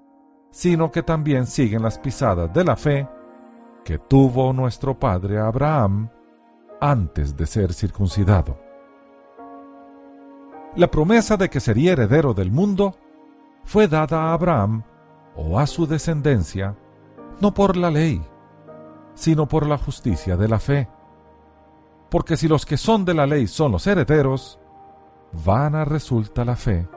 sino 0.51 0.91
que 0.91 1.03
también 1.03 1.47
siguen 1.47 1.83
las 1.83 1.99
pisadas 1.99 2.53
de 2.53 2.65
la 2.65 2.77
fe 2.77 3.09
que 3.85 3.99
tuvo 3.99 4.53
nuestro 4.53 4.99
padre 4.99 5.39
Abraham 5.39 6.11
antes 6.81 7.37
de 7.37 7.47
ser 7.47 7.73
circuncidado. 7.73 8.59
La 10.77 10.91
promesa 10.91 11.37
de 11.37 11.49
que 11.51 11.61
sería 11.61 11.93
heredero 11.93 12.35
del 12.35 12.51
mundo 12.51 12.97
fue 13.69 13.87
dada 13.87 14.23
a 14.23 14.33
Abraham 14.33 14.83
o 15.37 15.59
a 15.59 15.67
su 15.67 15.87
descendencia 15.87 16.75
no 17.39 17.53
por 17.53 17.77
la 17.77 17.91
ley, 17.91 18.19
sino 19.13 19.47
por 19.47 19.67
la 19.67 19.77
justicia 19.77 20.39
de 20.39 20.49
la 20.49 20.59
fe. 20.59 20.89
Porque 22.09 22.39
si 22.39 22.49
los 22.49 22.65
que 22.65 22.79
son 22.79 23.05
de 23.05 23.13
la 23.13 23.27
ley 23.27 23.47
son 23.47 23.71
los 23.71 23.87
herederos, 23.87 24.59
vana 25.45 25.85
resulta 25.85 26.47
la 26.47 26.57
fe 26.57 26.89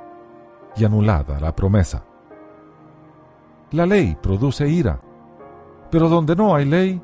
y 0.77 0.85
anulada 0.85 1.41
la 1.41 1.53
promesa. 1.53 2.05
La 3.71 3.85
ley 3.85 4.17
produce 4.21 4.69
ira, 4.69 5.01
pero 5.91 6.07
donde 6.07 6.37
no 6.37 6.55
hay 6.55 6.63
ley, 6.63 7.01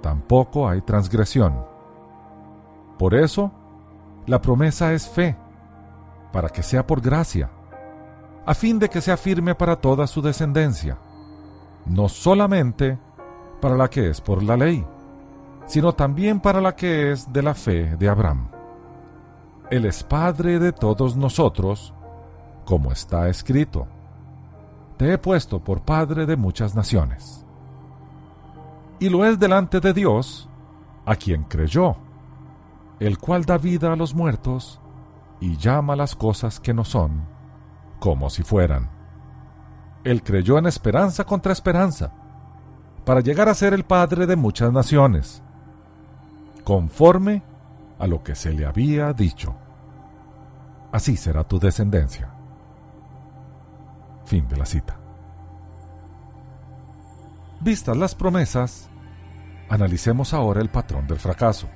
tampoco 0.00 0.68
hay 0.68 0.80
transgresión. 0.80 1.66
Por 3.00 3.14
eso, 3.14 3.50
la 4.26 4.40
promesa 4.40 4.92
es 4.92 5.08
fe, 5.08 5.36
para 6.32 6.48
que 6.50 6.62
sea 6.62 6.86
por 6.86 7.00
gracia, 7.00 7.50
a 8.44 8.54
fin 8.54 8.78
de 8.78 8.88
que 8.88 9.00
sea 9.00 9.16
firme 9.16 9.54
para 9.54 9.76
toda 9.76 10.06
su 10.06 10.22
descendencia, 10.22 10.98
no 11.86 12.08
solamente 12.08 12.98
para 13.60 13.76
la 13.76 13.88
que 13.88 14.10
es 14.10 14.20
por 14.20 14.42
la 14.42 14.56
ley, 14.56 14.84
sino 15.66 15.92
también 15.92 16.40
para 16.40 16.60
la 16.60 16.74
que 16.74 17.12
es 17.12 17.32
de 17.32 17.42
la 17.42 17.54
fe 17.54 17.96
de 17.96 18.08
Abraham. 18.08 18.48
Él 19.70 19.84
es 19.84 20.02
Padre 20.02 20.58
de 20.58 20.72
todos 20.72 21.16
nosotros, 21.16 21.94
como 22.64 22.92
está 22.92 23.28
escrito 23.28 23.86
te 25.02 25.12
he 25.12 25.18
puesto 25.18 25.58
por 25.58 25.82
Padre 25.82 26.26
de 26.26 26.36
muchas 26.36 26.76
naciones. 26.76 27.44
Y 29.00 29.08
lo 29.08 29.24
es 29.24 29.36
delante 29.36 29.80
de 29.80 29.92
Dios, 29.92 30.48
a 31.04 31.16
quien 31.16 31.42
creyó, 31.42 31.96
el 33.00 33.18
cual 33.18 33.44
da 33.44 33.58
vida 33.58 33.92
a 33.92 33.96
los 33.96 34.14
muertos 34.14 34.80
y 35.40 35.56
llama 35.56 35.96
las 35.96 36.14
cosas 36.14 36.60
que 36.60 36.72
no 36.72 36.84
son, 36.84 37.26
como 38.02 38.30
si 38.30 38.42
fueran. 38.42 38.90
Él 40.02 40.24
creyó 40.24 40.58
en 40.58 40.66
esperanza 40.66 41.22
contra 41.22 41.52
esperanza, 41.52 42.12
para 43.04 43.20
llegar 43.20 43.48
a 43.48 43.54
ser 43.54 43.74
el 43.74 43.84
Padre 43.84 44.26
de 44.26 44.34
muchas 44.34 44.72
naciones, 44.72 45.40
conforme 46.64 47.44
a 48.00 48.08
lo 48.08 48.24
que 48.24 48.34
se 48.34 48.52
le 48.52 48.66
había 48.66 49.12
dicho. 49.12 49.54
Así 50.90 51.16
será 51.16 51.44
tu 51.44 51.60
descendencia. 51.60 52.28
Fin 54.24 54.48
de 54.48 54.56
la 54.56 54.66
cita. 54.66 54.98
Vistas 57.60 57.96
las 57.96 58.16
promesas, 58.16 58.90
analicemos 59.68 60.34
ahora 60.34 60.60
el 60.60 60.70
patrón 60.70 61.06
del 61.06 61.20
fracaso. 61.20 61.68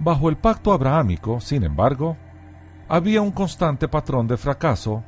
Bajo 0.00 0.28
el 0.28 0.36
pacto 0.36 0.72
abrahámico, 0.72 1.38
sin 1.38 1.62
embargo, 1.62 2.16
había 2.88 3.20
un 3.20 3.32
constante 3.32 3.88
patrón 3.88 4.26
de 4.26 4.36
fracaso, 4.36 5.04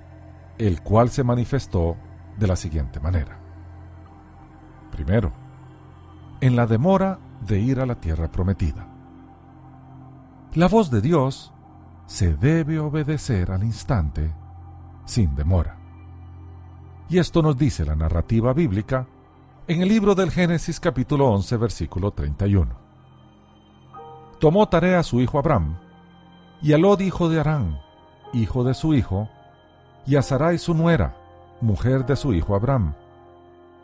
el 0.58 0.82
cual 0.82 1.10
se 1.10 1.24
manifestó 1.24 1.96
de 2.38 2.46
la 2.46 2.56
siguiente 2.56 3.00
manera. 3.00 3.38
Primero, 4.90 5.32
en 6.40 6.56
la 6.56 6.66
demora 6.66 7.18
de 7.40 7.58
ir 7.58 7.80
a 7.80 7.86
la 7.86 7.94
tierra 7.94 8.30
prometida. 8.30 8.86
La 10.54 10.68
voz 10.68 10.90
de 10.90 11.00
Dios 11.00 11.52
se 12.06 12.34
debe 12.34 12.80
obedecer 12.80 13.50
al 13.52 13.62
instante 13.62 14.34
sin 15.04 15.34
demora. 15.34 15.78
Y 17.08 17.18
esto 17.18 17.42
nos 17.42 17.56
dice 17.56 17.84
la 17.84 17.96
narrativa 17.96 18.52
bíblica 18.52 19.06
en 19.66 19.82
el 19.82 19.88
libro 19.88 20.14
del 20.14 20.30
Génesis 20.30 20.80
capítulo 20.80 21.28
11 21.28 21.56
versículo 21.56 22.10
31. 22.12 22.68
Tomó 24.38 24.68
tarea 24.68 25.00
a 25.00 25.02
su 25.02 25.20
hijo 25.20 25.38
Abraham, 25.38 25.76
y 26.62 26.72
a 26.72 26.78
Lod 26.78 27.00
hijo 27.00 27.28
de 27.28 27.40
Arán, 27.40 27.80
hijo 28.32 28.64
de 28.64 28.74
su 28.74 28.94
hijo, 28.94 29.28
y 30.06 30.16
a 30.16 30.22
Sarai 30.22 30.58
su 30.58 30.74
nuera, 30.74 31.16
mujer 31.60 32.06
de 32.06 32.16
su 32.16 32.32
hijo 32.34 32.54
Abraham, 32.54 32.94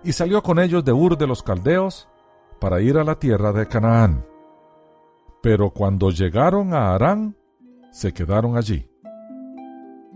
y 0.02 0.12
salió 0.12 0.42
con 0.42 0.58
ellos 0.58 0.84
de 0.84 0.92
Ur 0.92 1.16
de 1.16 1.26
los 1.26 1.42
Caldeos 1.42 2.08
para 2.60 2.80
ir 2.80 2.96
a 2.98 3.04
la 3.04 3.18
tierra 3.18 3.52
de 3.52 3.66
Canaán. 3.66 4.24
Pero 5.42 5.70
cuando 5.70 6.10
llegaron 6.10 6.74
a 6.74 6.94
Arán, 6.94 7.36
se 7.90 8.12
quedaron 8.12 8.56
allí. 8.56 8.88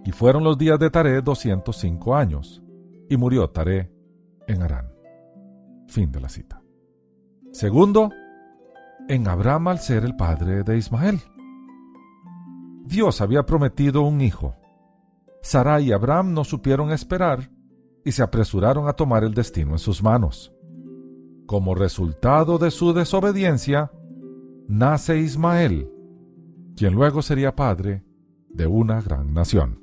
Y 0.04 0.12
fueron 0.12 0.44
los 0.44 0.56
días 0.56 0.78
de 0.78 0.90
Taré 0.90 1.20
205 1.22 2.14
años, 2.14 2.62
y 3.08 3.16
murió 3.16 3.50
Taré 3.50 3.92
en 4.46 4.62
Arán. 4.62 4.92
Fin 5.88 6.10
de 6.12 6.20
la 6.20 6.28
cita. 6.28 6.62
Segundo, 7.52 8.10
en 9.08 9.26
Abraham 9.28 9.68
al 9.68 9.78
ser 9.80 10.04
el 10.04 10.14
padre 10.14 10.62
de 10.62 10.78
Ismael. 10.78 11.20
Dios 12.90 13.20
había 13.20 13.46
prometido 13.46 14.02
un 14.02 14.20
hijo. 14.20 14.56
Sarai 15.42 15.86
y 15.86 15.92
Abraham 15.92 16.34
no 16.34 16.42
supieron 16.42 16.90
esperar 16.90 17.48
y 18.04 18.10
se 18.10 18.22
apresuraron 18.22 18.88
a 18.88 18.94
tomar 18.94 19.22
el 19.22 19.32
destino 19.32 19.72
en 19.72 19.78
sus 19.78 20.02
manos. 20.02 20.52
Como 21.46 21.76
resultado 21.76 22.58
de 22.58 22.72
su 22.72 22.92
desobediencia, 22.92 23.92
nace 24.66 25.18
Ismael, 25.20 25.88
quien 26.76 26.94
luego 26.94 27.22
sería 27.22 27.54
padre 27.54 28.04
de 28.48 28.66
una 28.66 29.00
gran 29.00 29.32
nación 29.32 29.80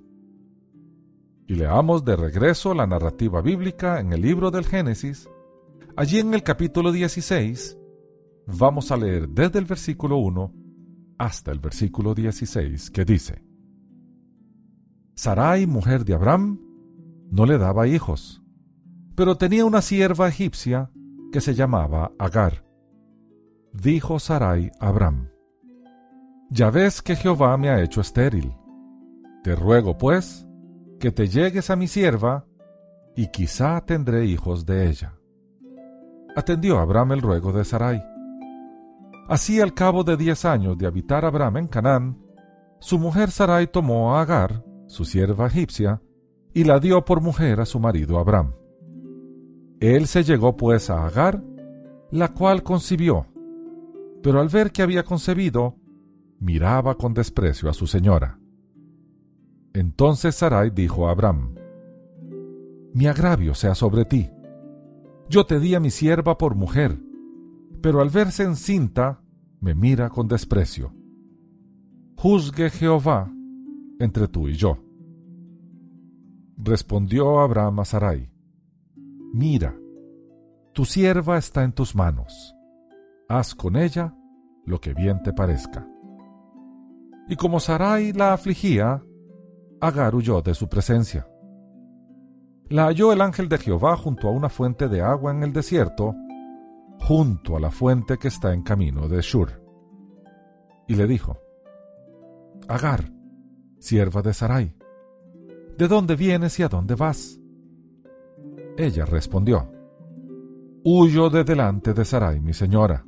y 1.48 1.56
leamos 1.56 2.04
de 2.04 2.18
regreso 2.18 2.74
la 2.74 2.86
narrativa 2.86 3.42
bíblica 3.42 4.02
en 4.02 4.12
el 4.12 4.22
libro 4.22 4.52
del 4.52 4.66
Génesis, 4.66 5.30
allí 5.96 6.20
en 6.20 6.34
el 6.34 6.44
capítulo 6.44 6.92
16, 6.92 7.78
vamos 8.48 8.92
a 8.92 8.98
leer 8.98 9.30
desde 9.30 9.60
el 9.60 9.66
versículo 9.66 10.18
1 10.18 10.67
hasta 11.18 11.52
el 11.52 11.60
versículo 11.60 12.14
16, 12.14 12.92
que 12.92 13.06
dice, 13.06 13.44
Sarai, 15.16 15.66
mujer 15.66 16.06
de 16.06 16.14
Abraham, 16.14 16.60
no 17.32 17.46
le 17.46 17.58
daba 17.58 17.88
hijos, 17.88 18.44
pero 19.16 19.36
tenía 19.36 19.66
una 19.66 19.82
sierva 19.82 20.28
egipcia 20.28 20.92
que 21.32 21.42
se 21.42 21.56
llamaba 21.56 22.12
Agar. 22.20 22.64
Dijo 23.74 24.20
Sarai 24.20 24.72
a 24.80 24.90
Abraham, 24.90 25.30
Ya 26.50 26.70
ves 26.70 27.02
que 27.02 27.16
Jehová 27.16 27.58
me 27.58 27.70
ha 27.70 27.82
hecho 27.82 28.02
estéril. 28.02 28.56
Te 29.44 29.56
ruego, 29.56 29.98
pues, 29.98 30.48
que 31.00 31.12
te 31.12 31.28
llegues 31.28 31.70
a 31.70 31.76
mi 31.76 31.88
sierva, 31.88 32.46
y 33.16 33.28
quizá 33.28 33.82
tendré 33.82 34.26
hijos 34.26 34.66
de 34.66 34.88
ella. 34.88 35.18
Atendió 36.36 36.78
Abraham 36.78 37.14
el 37.14 37.22
ruego 37.22 37.52
de 37.52 37.66
Sarai. 37.66 38.04
Así 39.28 39.60
al 39.60 39.74
cabo 39.74 40.04
de 40.06 40.16
diez 40.16 40.46
años 40.46 40.78
de 40.78 40.88
habitar 40.88 41.26
Abraham 41.26 41.58
en 41.58 41.68
Canaán, 41.68 42.18
su 42.80 42.98
mujer 42.98 43.30
Sarai 43.30 43.68
tomó 43.68 44.16
a 44.16 44.22
Agar, 44.22 44.64
su 44.88 45.04
sierva 45.04 45.48
egipcia, 45.48 46.02
y 46.54 46.64
la 46.64 46.80
dio 46.80 47.04
por 47.04 47.22
mujer 47.22 47.60
a 47.60 47.66
su 47.66 47.80
marido 47.80 48.20
Abraham. 48.20 48.54
Él 49.82 50.08
se 50.08 50.24
llegó 50.24 50.56
pues 50.56 50.90
a 50.90 51.06
Agar, 51.06 51.44
la 52.10 52.34
cual 52.34 52.64
concibió, 52.64 53.28
pero 54.24 54.40
al 54.40 54.48
ver 54.48 54.72
que 54.72 54.82
había 54.82 55.04
concebido, 55.04 55.76
miraba 56.40 56.96
con 56.96 57.14
desprecio 57.14 57.70
a 57.70 57.74
su 57.74 57.86
señora. 57.86 58.40
Entonces 59.74 60.36
Sarai 60.36 60.70
dijo 60.70 61.08
a 61.08 61.12
Abraham, 61.12 61.56
mi 62.94 63.08
agravio 63.08 63.54
sea 63.54 63.76
sobre 63.76 64.06
ti. 64.06 64.32
Yo 65.30 65.46
te 65.46 65.60
di 65.60 65.76
a 65.76 65.82
mi 65.82 65.92
sierva 65.92 66.38
por 66.38 66.56
mujer, 66.56 66.98
pero 67.88 68.02
al 68.02 68.10
verse 68.10 68.44
encinta, 68.44 69.22
me 69.62 69.74
mira 69.74 70.10
con 70.10 70.28
desprecio. 70.28 70.92
Juzgue 72.18 72.70
Jehová 72.70 73.32
entre 73.98 74.28
tú 74.28 74.50
y 74.50 74.56
yo. 74.56 74.78
Respondió 76.58 77.40
Abraham 77.40 77.80
a 77.80 77.86
Sarai, 77.86 78.30
Mira, 79.34 79.74
tu 80.74 80.84
sierva 80.84 81.38
está 81.38 81.64
en 81.64 81.72
tus 81.72 81.96
manos, 81.96 82.54
haz 83.30 83.56
con 83.56 83.78
ella 83.78 84.14
lo 84.66 84.82
que 84.82 84.94
bien 84.94 85.24
te 85.24 85.32
parezca. 85.32 85.88
Y 87.30 87.38
como 87.38 87.62
Sarai 87.62 88.12
la 88.12 88.34
afligía, 88.34 89.02
Agar 89.80 90.14
huyó 90.14 90.42
de 90.42 90.56
su 90.56 90.68
presencia. 90.68 91.26
La 92.68 92.88
halló 92.88 93.14
el 93.14 93.22
ángel 93.22 93.48
de 93.48 93.58
Jehová 93.60 93.96
junto 93.96 94.28
a 94.28 94.32
una 94.32 94.50
fuente 94.50 94.90
de 94.90 95.02
agua 95.02 95.32
en 95.32 95.42
el 95.44 95.54
desierto, 95.54 96.14
junto 97.00 97.56
a 97.56 97.60
la 97.60 97.72
fuente 97.72 98.18
que 98.18 98.28
está 98.28 98.54
en 98.54 98.64
camino 98.64 99.08
de 99.08 99.22
Shur. 99.22 99.62
Y 100.88 100.96
le 100.96 101.08
dijo, 101.08 101.38
Agar, 102.68 103.12
sierva 103.80 104.22
de 104.22 104.34
Sarai, 104.34 104.76
¿de 105.78 105.88
dónde 105.88 106.16
vienes 106.16 106.60
y 106.60 106.64
a 106.64 106.70
dónde 106.70 106.96
vas? 106.96 107.40
Ella 108.78 109.06
respondió, 109.06 109.72
Huyo 110.84 111.30
de 111.30 111.44
delante 111.44 111.94
de 111.94 112.06
Sarai, 112.06 112.40
mi 112.40 112.54
señora. 112.54 113.06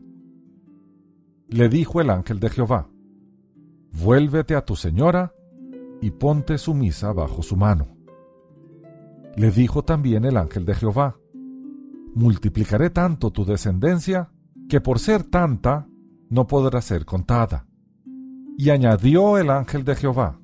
Le 1.48 1.70
dijo 1.70 2.02
el 2.02 2.10
ángel 2.10 2.40
de 2.40 2.50
Jehová, 2.50 2.90
Vuélvete 3.92 4.56
a 4.56 4.64
tu 4.64 4.76
señora 4.76 5.34
y 6.02 6.12
ponte 6.12 6.58
sumisa 6.58 7.12
bajo 7.12 7.42
su 7.42 7.56
mano. 7.56 7.98
Le 9.36 9.52
dijo 9.52 9.84
también 9.84 10.26
el 10.26 10.38
ángel 10.38 10.66
de 10.66 10.76
Jehová, 10.76 11.18
Multiplicaré 12.16 12.90
tanto 12.90 13.32
tu 13.32 13.46
descendencia 13.46 14.32
que 14.68 14.82
por 14.82 15.00
ser 15.00 15.24
tanta 15.24 15.88
no 16.30 16.48
podrá 16.48 16.82
ser 16.82 17.06
contada. 17.06 17.66
Y 18.58 18.70
añadió 18.70 19.38
el 19.38 19.50
ángel 19.50 19.84
de 19.84 19.96
Jehová, 19.96 20.40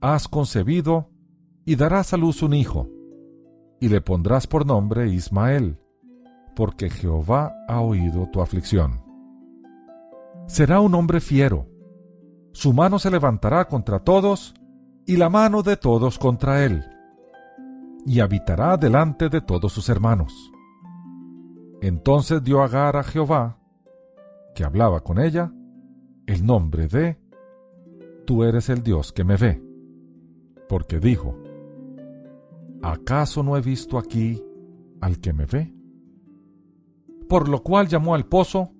Has 0.00 0.28
concebido 0.28 1.10
y 1.64 1.76
darás 1.76 2.12
a 2.12 2.16
luz 2.16 2.42
un 2.42 2.54
hijo, 2.54 2.88
y 3.80 3.88
le 3.88 4.00
pondrás 4.00 4.46
por 4.46 4.66
nombre 4.66 5.08
Ismael, 5.08 5.78
porque 6.54 6.90
Jehová 6.90 7.54
ha 7.68 7.80
oído 7.80 8.28
tu 8.30 8.40
aflicción. 8.40 9.02
Será 10.46 10.80
un 10.80 10.94
hombre 10.94 11.20
fiero, 11.20 11.66
su 12.52 12.72
mano 12.72 12.98
se 12.98 13.10
levantará 13.10 13.66
contra 13.66 14.00
todos, 14.00 14.54
y 15.06 15.16
la 15.16 15.28
mano 15.28 15.62
de 15.62 15.76
todos 15.76 16.18
contra 16.18 16.64
él, 16.64 16.84
y 18.06 18.20
habitará 18.20 18.76
delante 18.76 19.28
de 19.28 19.40
todos 19.40 19.72
sus 19.72 19.88
hermanos. 19.88 20.52
Entonces 21.80 22.42
dio 22.42 22.62
Agar 22.62 22.96
a 22.96 23.02
Jehová, 23.02 23.58
que 24.54 24.64
hablaba 24.64 25.00
con 25.00 25.18
ella, 25.18 25.52
el 26.26 26.44
nombre 26.44 26.88
de 26.88 27.18
Tú 28.26 28.42
eres 28.42 28.70
el 28.70 28.82
Dios 28.82 29.12
que 29.12 29.22
me 29.22 29.36
ve, 29.36 29.62
porque 30.66 30.98
dijo, 30.98 31.36
¿acaso 32.82 33.42
no 33.42 33.56
he 33.56 33.60
visto 33.60 33.98
aquí 33.98 34.42
al 35.02 35.20
que 35.20 35.34
me 35.34 35.44
ve? 35.44 35.74
Por 37.28 37.48
lo 37.50 37.62
cual 37.62 37.86
llamó 37.86 38.14
al 38.14 38.26
pozo, 38.26 38.70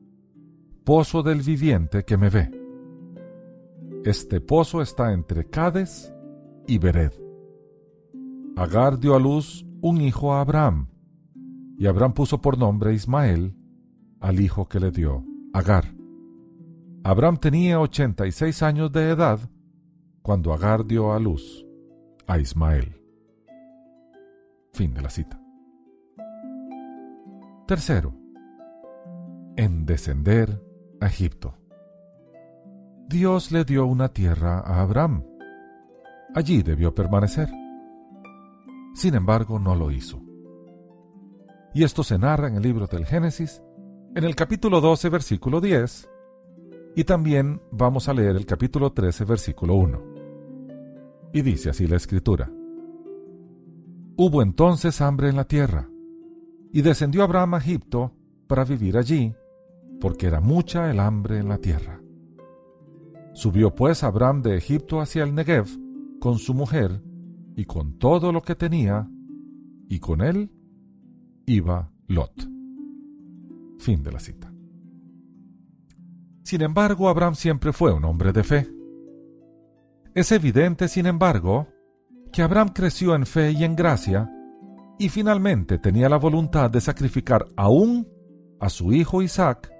Pozo 0.84 1.22
del 1.22 1.40
viviente 1.40 2.04
que 2.04 2.18
me 2.18 2.28
ve. 2.28 2.50
Este 4.04 4.42
pozo 4.42 4.82
está 4.82 5.14
entre 5.14 5.48
Cades 5.48 6.14
y 6.66 6.76
Bered. 6.76 7.23
Agar 8.56 9.00
dio 9.00 9.16
a 9.16 9.18
luz 9.18 9.66
un 9.80 10.00
hijo 10.00 10.33
a 10.33 10.40
Abraham, 10.40 10.88
y 11.76 11.87
Abraham 11.87 12.14
puso 12.14 12.40
por 12.40 12.57
nombre 12.57 12.94
Ismael 12.94 13.57
al 14.20 14.38
hijo 14.38 14.68
que 14.68 14.78
le 14.78 14.92
dio 14.92 15.24
Agar. 15.52 15.92
Abraham 17.02 17.37
tenía 17.38 17.81
86 17.81 18.62
años 18.62 18.92
de 18.92 19.11
edad 19.11 19.40
cuando 20.22 20.52
Agar 20.52 20.87
dio 20.87 21.12
a 21.12 21.18
luz 21.18 21.66
a 22.26 22.38
Ismael. 22.38 23.00
Fin 24.72 24.94
de 24.94 25.02
la 25.02 25.11
cita. 25.11 25.40
Tercero, 27.66 28.14
en 29.57 29.85
descender 29.85 30.62
a 31.00 31.07
Egipto. 31.07 31.57
Dios 33.09 33.52
le 33.52 33.64
dio 33.64 33.85
una 33.87 34.11
tierra 34.11 34.61
a 34.61 34.81
Abraham. 34.81 35.24
Allí 36.35 36.62
debió 36.62 36.94
permanecer. 36.94 37.63
Sin 38.94 39.14
embargo, 39.14 39.59
no 39.59 39.74
lo 39.74 39.90
hizo. 39.90 40.22
Y 41.74 41.83
esto 41.83 42.04
se 42.04 42.16
narra 42.16 42.48
en 42.48 42.57
el 42.57 42.62
libro 42.62 42.87
del 42.87 43.04
Génesis, 43.04 43.61
en 44.14 44.22
el 44.22 44.37
capítulo 44.37 44.80
12, 44.80 45.09
versículo 45.09 45.61
10, 45.61 46.09
y 46.94 47.02
también 47.02 47.61
vamos 47.72 48.09
a 48.09 48.14
leer 48.14 48.37
el 48.37 48.46
capítulo 48.46 48.92
13, 48.92 49.24
versículo 49.24 49.74
1. 49.74 50.02
Y 51.33 51.42
dice 51.42 51.70
así 51.70 51.88
la 51.88 51.96
escritura. 51.96 52.48
Hubo 54.16 54.40
entonces 54.40 55.00
hambre 55.00 55.28
en 55.28 55.37
la 55.37 55.44
tierra, 55.44 55.88
y 56.72 56.83
descendió 56.83 57.24
Abraham 57.24 57.54
a 57.54 57.59
Egipto 57.59 58.12
para 58.46 58.64
vivir 58.64 58.96
allí, 58.96 59.35
porque 60.00 60.28
era 60.28 60.40
mucha 60.40 60.88
el 60.92 61.00
hambre 61.00 61.38
en 61.38 61.48
la 61.48 61.59
tierra. 61.59 62.00
Subió 63.33 63.74
pues 63.74 64.04
Abraham 64.04 64.42
de 64.42 64.57
Egipto 64.57 65.00
hacia 65.00 65.24
el 65.24 65.35
Negev 65.35 65.66
con 66.20 66.38
su 66.38 66.54
mujer 66.54 67.02
y 67.56 67.64
con 67.64 67.98
todo 67.98 68.32
lo 68.32 68.42
que 68.42 68.54
tenía, 68.54 69.08
y 69.88 69.98
con 70.00 70.20
él 70.20 70.50
iba 71.46 71.90
Lot. 72.08 72.48
Fin 73.78 74.02
de 74.02 74.12
la 74.12 74.20
cita. 74.20 74.52
Sin 76.42 76.62
embargo, 76.62 77.08
Abraham 77.08 77.34
siempre 77.34 77.72
fue 77.72 77.92
un 77.92 78.04
hombre 78.04 78.32
de 78.32 78.44
fe. 78.44 78.68
Es 80.14 80.30
evidente, 80.32 80.88
sin 80.88 81.06
embargo, 81.06 81.68
que 82.32 82.42
Abraham 82.42 82.70
creció 82.74 83.14
en 83.14 83.26
fe 83.26 83.52
y 83.52 83.64
en 83.64 83.74
gracia, 83.76 84.30
y 84.98 85.08
finalmente 85.08 85.78
tenía 85.78 86.08
la 86.08 86.18
voluntad 86.18 86.70
de 86.70 86.80
sacrificar 86.80 87.46
aún 87.56 88.06
a 88.60 88.68
su 88.68 88.92
hijo 88.92 89.22
Isaac 89.22 89.70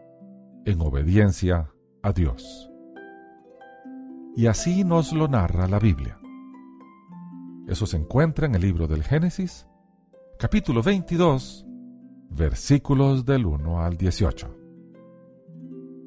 en 0.65 0.81
obediencia 0.81 1.71
a 2.03 2.13
Dios. 2.13 2.71
Y 4.37 4.47
así 4.47 4.85
nos 4.85 5.13
lo 5.13 5.29
narra 5.29 5.69
la 5.69 5.79
Biblia. 5.79 6.19
Eso 7.67 7.87
se 7.87 7.97
encuentra 7.97 8.47
en 8.47 8.55
el 8.55 8.63
libro 8.63 8.87
del 8.87 9.03
Génesis, 9.03 9.67
capítulo 10.39 10.83
22, 10.83 11.67
versículos 12.31 13.25
del 13.25 13.47
1 13.47 13.83
al 13.83 13.97
18. 13.97 14.55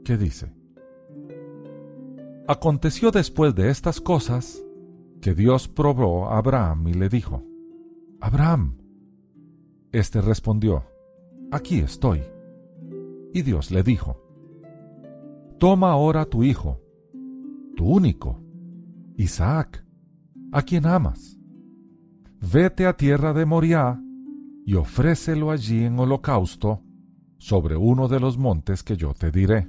¿Qué 0.06 0.18
dice? 0.18 0.54
Aconteció 2.48 3.12
después 3.12 3.56
de 3.56 3.70
estas 3.70 4.00
cosas 4.00 4.64
que 5.22 5.34
Dios 5.34 5.68
probó 5.68 6.30
a 6.30 6.38
Abraham 6.38 6.88
y 6.88 6.94
le 6.94 7.10
dijo, 7.10 7.44
Abraham. 8.20 8.78
Este 9.92 10.22
respondió, 10.22 10.84
Aquí 11.52 11.80
estoy. 11.80 12.24
Y 13.34 13.42
Dios 13.42 13.72
le 13.72 13.84
dijo, 13.84 14.22
Toma 15.58 15.92
ahora 15.92 16.26
tu 16.26 16.44
hijo 16.44 16.82
tu 17.78 17.86
único, 17.86 18.42
Isaac, 19.18 19.86
a 20.52 20.64
quien 20.64 20.88
amas. 20.88 21.37
Vete 22.40 22.86
a 22.86 22.96
tierra 22.96 23.34
de 23.34 23.46
Moriah 23.46 24.00
y 24.64 24.76
ofrécelo 24.76 25.50
allí 25.50 25.86
en 25.86 25.98
holocausto 25.98 26.84
sobre 27.40 27.76
uno 27.76 28.08
de 28.08 28.20
los 28.20 28.38
montes 28.38 28.84
que 28.84 28.96
yo 28.96 29.14
te 29.14 29.32
diré. 29.32 29.68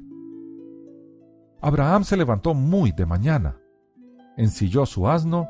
Abraham 1.63 2.05
se 2.05 2.17
levantó 2.17 2.53
muy 2.55 2.93
de 2.93 3.07
mañana, 3.07 3.59
ensilló 4.37 4.85
su 4.85 5.09
asno, 5.09 5.49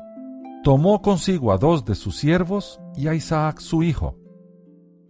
tomó 0.63 1.01
consigo 1.01 1.51
a 1.51 1.57
dos 1.57 1.83
de 1.83 1.95
sus 1.95 2.15
siervos 2.15 2.79
y 2.95 3.07
a 3.07 3.13
Isaac 3.13 3.59
su 3.59 3.83
hijo. 3.83 4.15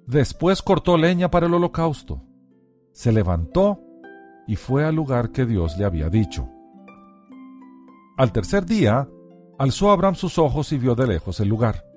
Después 0.07 0.63
cortó 0.63 0.97
leña 0.97 1.29
para 1.29 1.45
el 1.45 1.53
holocausto, 1.53 2.23
se 2.91 3.11
levantó 3.11 3.81
y 4.47 4.55
fue 4.55 4.83
al 4.83 4.95
lugar 4.95 5.31
que 5.31 5.45
Dios 5.45 5.77
le 5.77 5.85
había 5.85 6.09
dicho. 6.09 6.49
Al 8.17 8.31
tercer 8.31 8.65
día, 8.65 9.07
alzó 9.59 9.91
Abraham 9.91 10.15
sus 10.15 10.39
ojos 10.39 10.71
y 10.73 10.79
vio 10.79 10.95
de 10.95 11.05
lejos 11.05 11.39
el 11.39 11.47
lugar. 11.47 11.88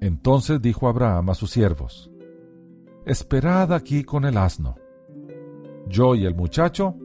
Entonces 0.00 0.60
dijo 0.60 0.88
Abraham 0.88 1.30
a 1.30 1.34
sus 1.34 1.50
siervos, 1.50 2.10
Esperad 3.06 3.72
aquí 3.72 4.04
con 4.04 4.24
el 4.24 4.36
asno. 4.36 4.76
Yo 5.88 6.14
y 6.14 6.24
el 6.24 6.34
muchacho 6.34 6.96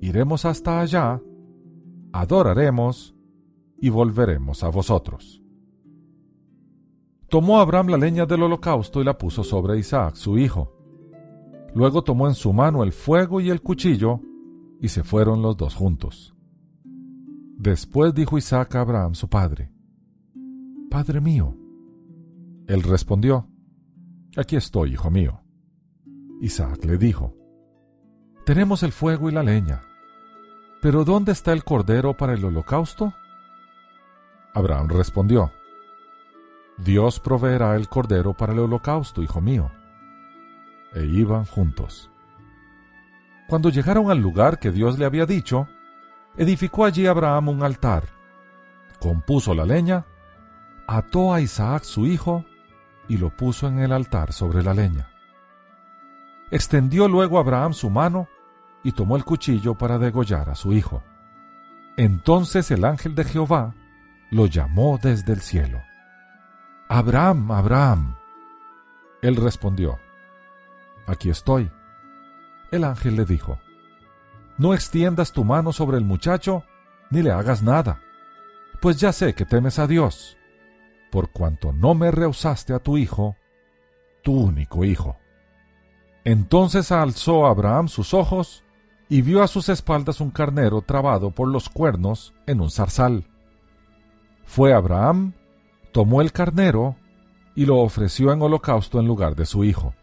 iremos 0.00 0.44
hasta 0.44 0.80
allá, 0.80 1.20
adoraremos 2.12 3.14
y 3.78 3.88
volveremos 3.88 4.64
a 4.64 4.68
vosotros. 4.68 5.42
Tomó 7.28 7.58
Abraham 7.60 7.88
la 7.88 7.96
leña 7.96 8.26
del 8.26 8.42
holocausto 8.42 9.00
y 9.00 9.04
la 9.04 9.16
puso 9.16 9.42
sobre 9.42 9.78
Isaac, 9.78 10.14
su 10.14 10.38
hijo. 10.38 10.72
Luego 11.74 12.02
tomó 12.02 12.28
en 12.28 12.34
su 12.34 12.52
mano 12.52 12.82
el 12.84 12.92
fuego 12.92 13.40
y 13.40 13.50
el 13.50 13.60
cuchillo, 13.60 14.20
y 14.80 14.88
se 14.88 15.02
fueron 15.02 15.42
los 15.42 15.56
dos 15.56 15.74
juntos. 15.74 16.34
Después 17.56 18.14
dijo 18.14 18.38
Isaac 18.38 18.74
a 18.74 18.80
Abraham 18.80 19.14
su 19.14 19.28
padre, 19.28 19.72
Padre 20.90 21.20
mío. 21.20 21.56
Él 22.66 22.82
respondió, 22.82 23.48
Aquí 24.36 24.56
estoy, 24.56 24.92
hijo 24.92 25.10
mío. 25.10 25.42
Isaac 26.40 26.84
le 26.84 26.98
dijo, 26.98 27.34
Tenemos 28.44 28.82
el 28.82 28.92
fuego 28.92 29.28
y 29.28 29.32
la 29.32 29.42
leña, 29.42 29.82
pero 30.80 31.04
¿dónde 31.04 31.32
está 31.32 31.52
el 31.52 31.64
cordero 31.64 32.16
para 32.16 32.34
el 32.34 32.44
holocausto? 32.44 33.14
Abraham 34.54 34.88
respondió, 34.88 35.50
Dios 36.78 37.20
proveerá 37.20 37.76
el 37.76 37.88
cordero 37.88 38.34
para 38.34 38.52
el 38.52 38.58
holocausto, 38.58 39.22
hijo 39.22 39.40
mío. 39.40 39.70
E 40.94 41.04
iban 41.04 41.44
juntos. 41.44 42.10
Cuando 43.48 43.68
llegaron 43.70 44.10
al 44.10 44.18
lugar 44.18 44.58
que 44.58 44.72
Dios 44.72 44.98
le 44.98 45.04
había 45.04 45.26
dicho, 45.26 45.68
edificó 46.36 46.84
allí 46.84 47.06
Abraham 47.06 47.48
un 47.48 47.62
altar, 47.62 48.04
compuso 49.00 49.54
la 49.54 49.64
leña, 49.64 50.06
ató 50.86 51.32
a 51.32 51.40
Isaac 51.40 51.84
su 51.84 52.06
hijo 52.06 52.44
y 53.08 53.16
lo 53.16 53.30
puso 53.30 53.68
en 53.68 53.78
el 53.78 53.92
altar 53.92 54.32
sobre 54.32 54.62
la 54.62 54.74
leña. 54.74 55.08
Extendió 56.50 57.08
luego 57.08 57.38
Abraham 57.38 57.72
su 57.72 57.90
mano 57.90 58.28
y 58.82 58.92
tomó 58.92 59.16
el 59.16 59.24
cuchillo 59.24 59.74
para 59.74 59.98
degollar 59.98 60.50
a 60.50 60.54
su 60.54 60.72
hijo. 60.72 61.02
Entonces 61.96 62.70
el 62.70 62.84
ángel 62.84 63.14
de 63.14 63.24
Jehová 63.24 63.74
lo 64.30 64.46
llamó 64.46 64.98
desde 65.02 65.32
el 65.32 65.40
cielo. 65.40 65.82
Abraham, 66.88 67.50
Abraham. 67.50 68.16
Él 69.22 69.36
respondió, 69.36 69.98
Aquí 71.06 71.30
estoy. 71.30 71.70
El 72.70 72.84
ángel 72.84 73.16
le 73.16 73.24
dijo, 73.24 73.58
No 74.58 74.74
extiendas 74.74 75.32
tu 75.32 75.44
mano 75.44 75.72
sobre 75.72 75.96
el 75.96 76.04
muchacho, 76.04 76.64
ni 77.10 77.22
le 77.22 77.30
hagas 77.30 77.62
nada, 77.62 78.00
pues 78.80 78.98
ya 78.98 79.12
sé 79.12 79.34
que 79.34 79.44
temes 79.44 79.78
a 79.78 79.86
Dios 79.86 80.36
por 81.14 81.30
cuanto 81.30 81.72
no 81.72 81.94
me 81.94 82.10
rehusaste 82.10 82.74
a 82.74 82.80
tu 82.80 82.96
hijo, 82.96 83.36
tu 84.24 84.36
único 84.36 84.84
hijo. 84.84 85.16
Entonces 86.24 86.90
alzó 86.90 87.46
Abraham 87.46 87.86
sus 87.86 88.14
ojos 88.14 88.64
y 89.08 89.22
vio 89.22 89.40
a 89.40 89.46
sus 89.46 89.68
espaldas 89.68 90.20
un 90.20 90.32
carnero 90.32 90.82
trabado 90.82 91.30
por 91.30 91.46
los 91.46 91.68
cuernos 91.68 92.34
en 92.48 92.60
un 92.60 92.68
zarzal. 92.68 93.28
Fue 94.42 94.74
Abraham, 94.74 95.34
tomó 95.92 96.20
el 96.20 96.32
carnero 96.32 96.96
y 97.54 97.64
lo 97.64 97.78
ofreció 97.78 98.32
en 98.32 98.42
holocausto 98.42 98.98
en 98.98 99.06
lugar 99.06 99.36
de 99.36 99.46
su 99.46 99.62
hijo. 99.62 99.94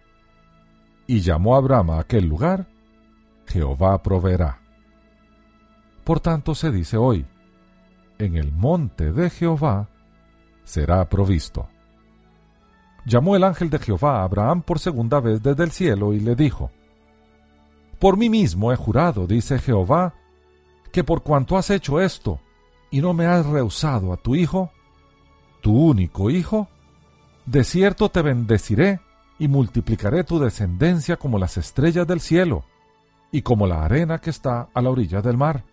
Y 1.08 1.20
llamó 1.20 1.58
Abraham 1.58 1.90
a 1.90 2.00
aquel 2.00 2.26
lugar, 2.26 2.68
Jehová 3.48 4.02
proveerá. 4.02 4.62
Por 6.06 6.22
tanto 6.22 6.56
se 6.56 6.72
dice 6.72 6.96
hoy, 6.96 7.26
en 8.18 8.38
el 8.38 8.54
monte 8.54 9.12
de 9.12 9.30
Jehová 9.30 9.91
será 10.72 11.08
provisto. 11.10 11.68
Llamó 13.06 13.36
el 13.36 13.44
ángel 13.44 13.70
de 13.70 13.78
Jehová 13.78 14.20
a 14.20 14.24
Abraham 14.24 14.62
por 14.62 14.80
segunda 14.80 15.20
vez 15.20 15.44
desde 15.44 15.66
el 15.66 15.72
cielo 15.72 16.14
y 16.14 16.22
le 16.22 16.34
dijo, 16.34 16.72
Por 18.00 18.16
mí 18.16 18.30
mismo 18.30 18.72
he 18.72 18.78
jurado, 18.78 19.28
dice 19.28 19.60
Jehová, 19.60 20.14
que 20.94 21.04
por 21.04 21.24
cuanto 21.24 21.58
has 21.58 21.70
hecho 21.72 22.00
esto 22.00 22.40
y 22.90 23.02
no 23.02 23.14
me 23.14 23.26
has 23.26 23.46
rehusado 23.46 24.14
a 24.14 24.18
tu 24.18 24.34
hijo, 24.36 24.72
tu 25.62 25.76
único 25.76 26.30
hijo, 26.30 26.70
de 27.46 27.66
cierto 27.66 28.10
te 28.10 28.22
bendeciré 28.22 29.02
y 29.40 29.50
multiplicaré 29.50 30.24
tu 30.24 30.40
descendencia 30.40 31.18
como 31.18 31.38
las 31.38 31.58
estrellas 31.58 32.08
del 32.08 32.22
cielo 32.22 32.64
y 33.30 33.42
como 33.42 33.68
la 33.68 33.84
arena 33.84 34.20
que 34.20 34.30
está 34.30 34.70
a 34.74 34.82
la 34.82 34.90
orilla 34.90 35.22
del 35.22 35.36
mar. 35.36 35.66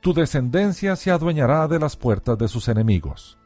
Tu 0.00 0.14
descendencia 0.14 0.94
se 0.94 1.10
adueñará 1.10 1.66
de 1.66 1.80
las 1.80 1.96
puertas 1.96 2.38
de 2.38 2.46
sus 2.46 2.68
enemigos 2.68 3.38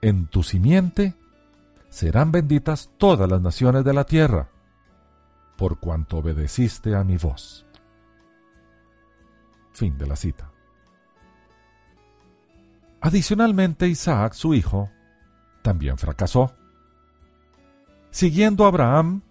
en 0.00 0.26
tu 0.26 0.42
simiente 0.42 1.14
serán 1.88 2.32
benditas 2.32 2.90
todas 2.98 3.28
las 3.28 3.40
naciones 3.40 3.84
de 3.84 3.92
la 3.92 4.04
tierra, 4.04 4.48
por 5.56 5.78
cuanto 5.78 6.18
obedeciste 6.18 6.94
a 6.94 7.04
mi 7.04 7.16
voz. 7.16 7.66
Fin 9.72 9.96
de 9.96 10.06
la 10.06 10.16
cita. 10.16 10.50
Adicionalmente, 13.00 13.86
Isaac, 13.88 14.32
su 14.32 14.54
hijo, 14.54 14.90
también 15.62 15.98
fracasó. 15.98 16.54
Siguiendo 18.10 18.64
a 18.64 18.68
Abraham, 18.68 19.22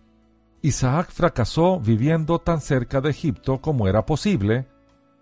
Isaac 0.61 1.11
fracasó 1.11 1.79
viviendo 1.79 2.39
tan 2.39 2.61
cerca 2.61 3.01
de 3.01 3.09
Egipto 3.09 3.61
como 3.61 3.87
era 3.87 4.05
posible, 4.05 4.67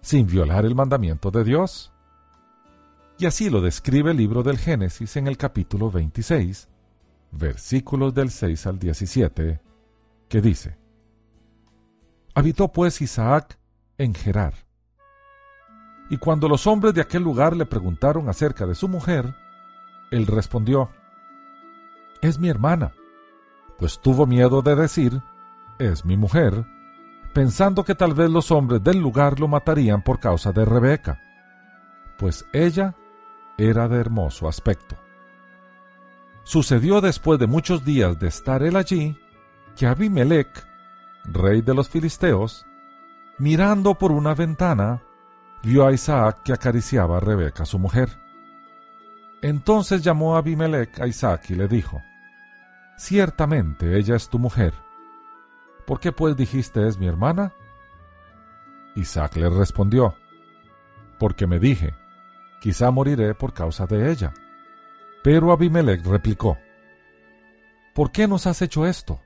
sin 0.01 0.27
violar 0.27 0.65
el 0.65 0.75
mandamiento 0.75 1.31
de 1.31 1.43
Dios. 1.43 1.91
Y 3.17 3.25
así 3.25 3.49
lo 3.49 3.61
describe 3.61 4.11
el 4.11 4.17
libro 4.17 4.43
del 4.43 4.57
Génesis 4.57 5.15
en 5.15 5.27
el 5.27 5.37
capítulo 5.37 5.89
26, 5.89 6.67
versículos 7.31 8.13
del 8.13 8.29
6 8.29 8.67
al 8.67 8.77
17, 8.77 9.61
que 10.27 10.41
dice, 10.41 10.77
Habitó 12.33 12.73
pues 12.73 12.99
Isaac 13.01 13.57
en 13.97 14.13
Gerar. 14.13 14.53
Y 16.09 16.17
cuando 16.17 16.49
los 16.49 16.67
hombres 16.67 16.93
de 16.93 17.01
aquel 17.01 17.23
lugar 17.23 17.55
le 17.55 17.65
preguntaron 17.65 18.27
acerca 18.27 18.65
de 18.65 18.75
su 18.75 18.89
mujer, 18.89 19.33
él 20.11 20.27
respondió, 20.27 20.89
Es 22.21 22.37
mi 22.37 22.49
hermana, 22.49 22.93
pues 23.79 24.01
tuvo 24.01 24.27
miedo 24.27 24.61
de 24.61 24.75
decir, 24.75 25.21
Es 25.79 26.03
mi 26.03 26.17
mujer, 26.17 26.65
pensando 27.33 27.85
que 27.85 27.95
tal 27.95 28.13
vez 28.13 28.29
los 28.29 28.51
hombres 28.51 28.83
del 28.83 28.99
lugar 28.99 29.39
lo 29.39 29.47
matarían 29.47 30.03
por 30.03 30.19
causa 30.19 30.51
de 30.51 30.65
Rebeca, 30.65 31.21
pues 32.17 32.45
ella 32.51 32.93
era 33.57 33.87
de 33.87 33.99
hermoso 33.99 34.47
aspecto. 34.47 34.95
Sucedió 36.43 37.01
después 37.01 37.39
de 37.39 37.47
muchos 37.47 37.83
días 37.83 38.19
de 38.19 38.27
estar 38.27 38.61
él 38.63 38.75
allí, 38.75 39.17
que 39.75 39.87
Abimelech, 39.87 40.67
rey 41.25 41.61
de 41.61 41.73
los 41.73 41.89
filisteos, 41.89 42.65
mirando 43.37 43.95
por 43.95 44.11
una 44.11 44.35
ventana, 44.35 45.01
vio 45.63 45.85
a 45.85 45.91
Isaac 45.91 46.43
que 46.43 46.53
acariciaba 46.53 47.17
a 47.17 47.19
Rebeca 47.19 47.65
su 47.65 47.79
mujer. 47.79 48.09
Entonces 49.41 50.03
llamó 50.03 50.37
Abimelech 50.37 50.99
a 51.01 51.07
Isaac 51.07 51.49
y 51.49 51.55
le 51.55 51.67
dijo, 51.67 52.01
Ciertamente 52.97 53.97
ella 53.97 54.15
es 54.15 54.29
tu 54.29 54.39
mujer. 54.39 54.73
¿Por 55.85 55.99
qué 55.99 56.11
pues 56.11 56.37
dijiste 56.37 56.87
es 56.87 56.97
mi 56.97 57.07
hermana? 57.07 57.53
Isaac 58.95 59.35
le 59.35 59.49
respondió, 59.49 60.15
Porque 61.19 61.47
me 61.47 61.59
dije, 61.59 61.93
quizá 62.61 62.91
moriré 62.91 63.33
por 63.35 63.53
causa 63.53 63.85
de 63.85 64.11
ella. 64.11 64.33
Pero 65.23 65.51
Abimelech 65.51 66.05
replicó, 66.05 66.57
¿Por 67.93 68.11
qué 68.11 68.27
nos 68.27 68.45
has 68.45 68.61
hecho 68.61 68.85
esto? 68.85 69.21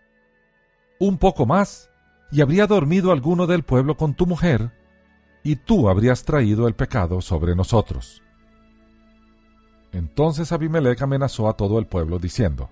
Un 0.99 1.17
poco 1.17 1.45
más, 1.45 1.89
y 2.31 2.41
habría 2.41 2.67
dormido 2.67 3.11
alguno 3.11 3.47
del 3.47 3.63
pueblo 3.63 3.97
con 3.97 4.13
tu 4.13 4.27
mujer, 4.27 4.71
y 5.43 5.55
tú 5.55 5.89
habrías 5.89 6.23
traído 6.23 6.67
el 6.67 6.75
pecado 6.75 7.21
sobre 7.21 7.55
nosotros. 7.55 8.21
Entonces 9.91 10.51
Abimelech 10.51 11.01
amenazó 11.01 11.49
a 11.49 11.53
todo 11.53 11.79
el 11.79 11.87
pueblo 11.87 12.19
diciendo, 12.19 12.69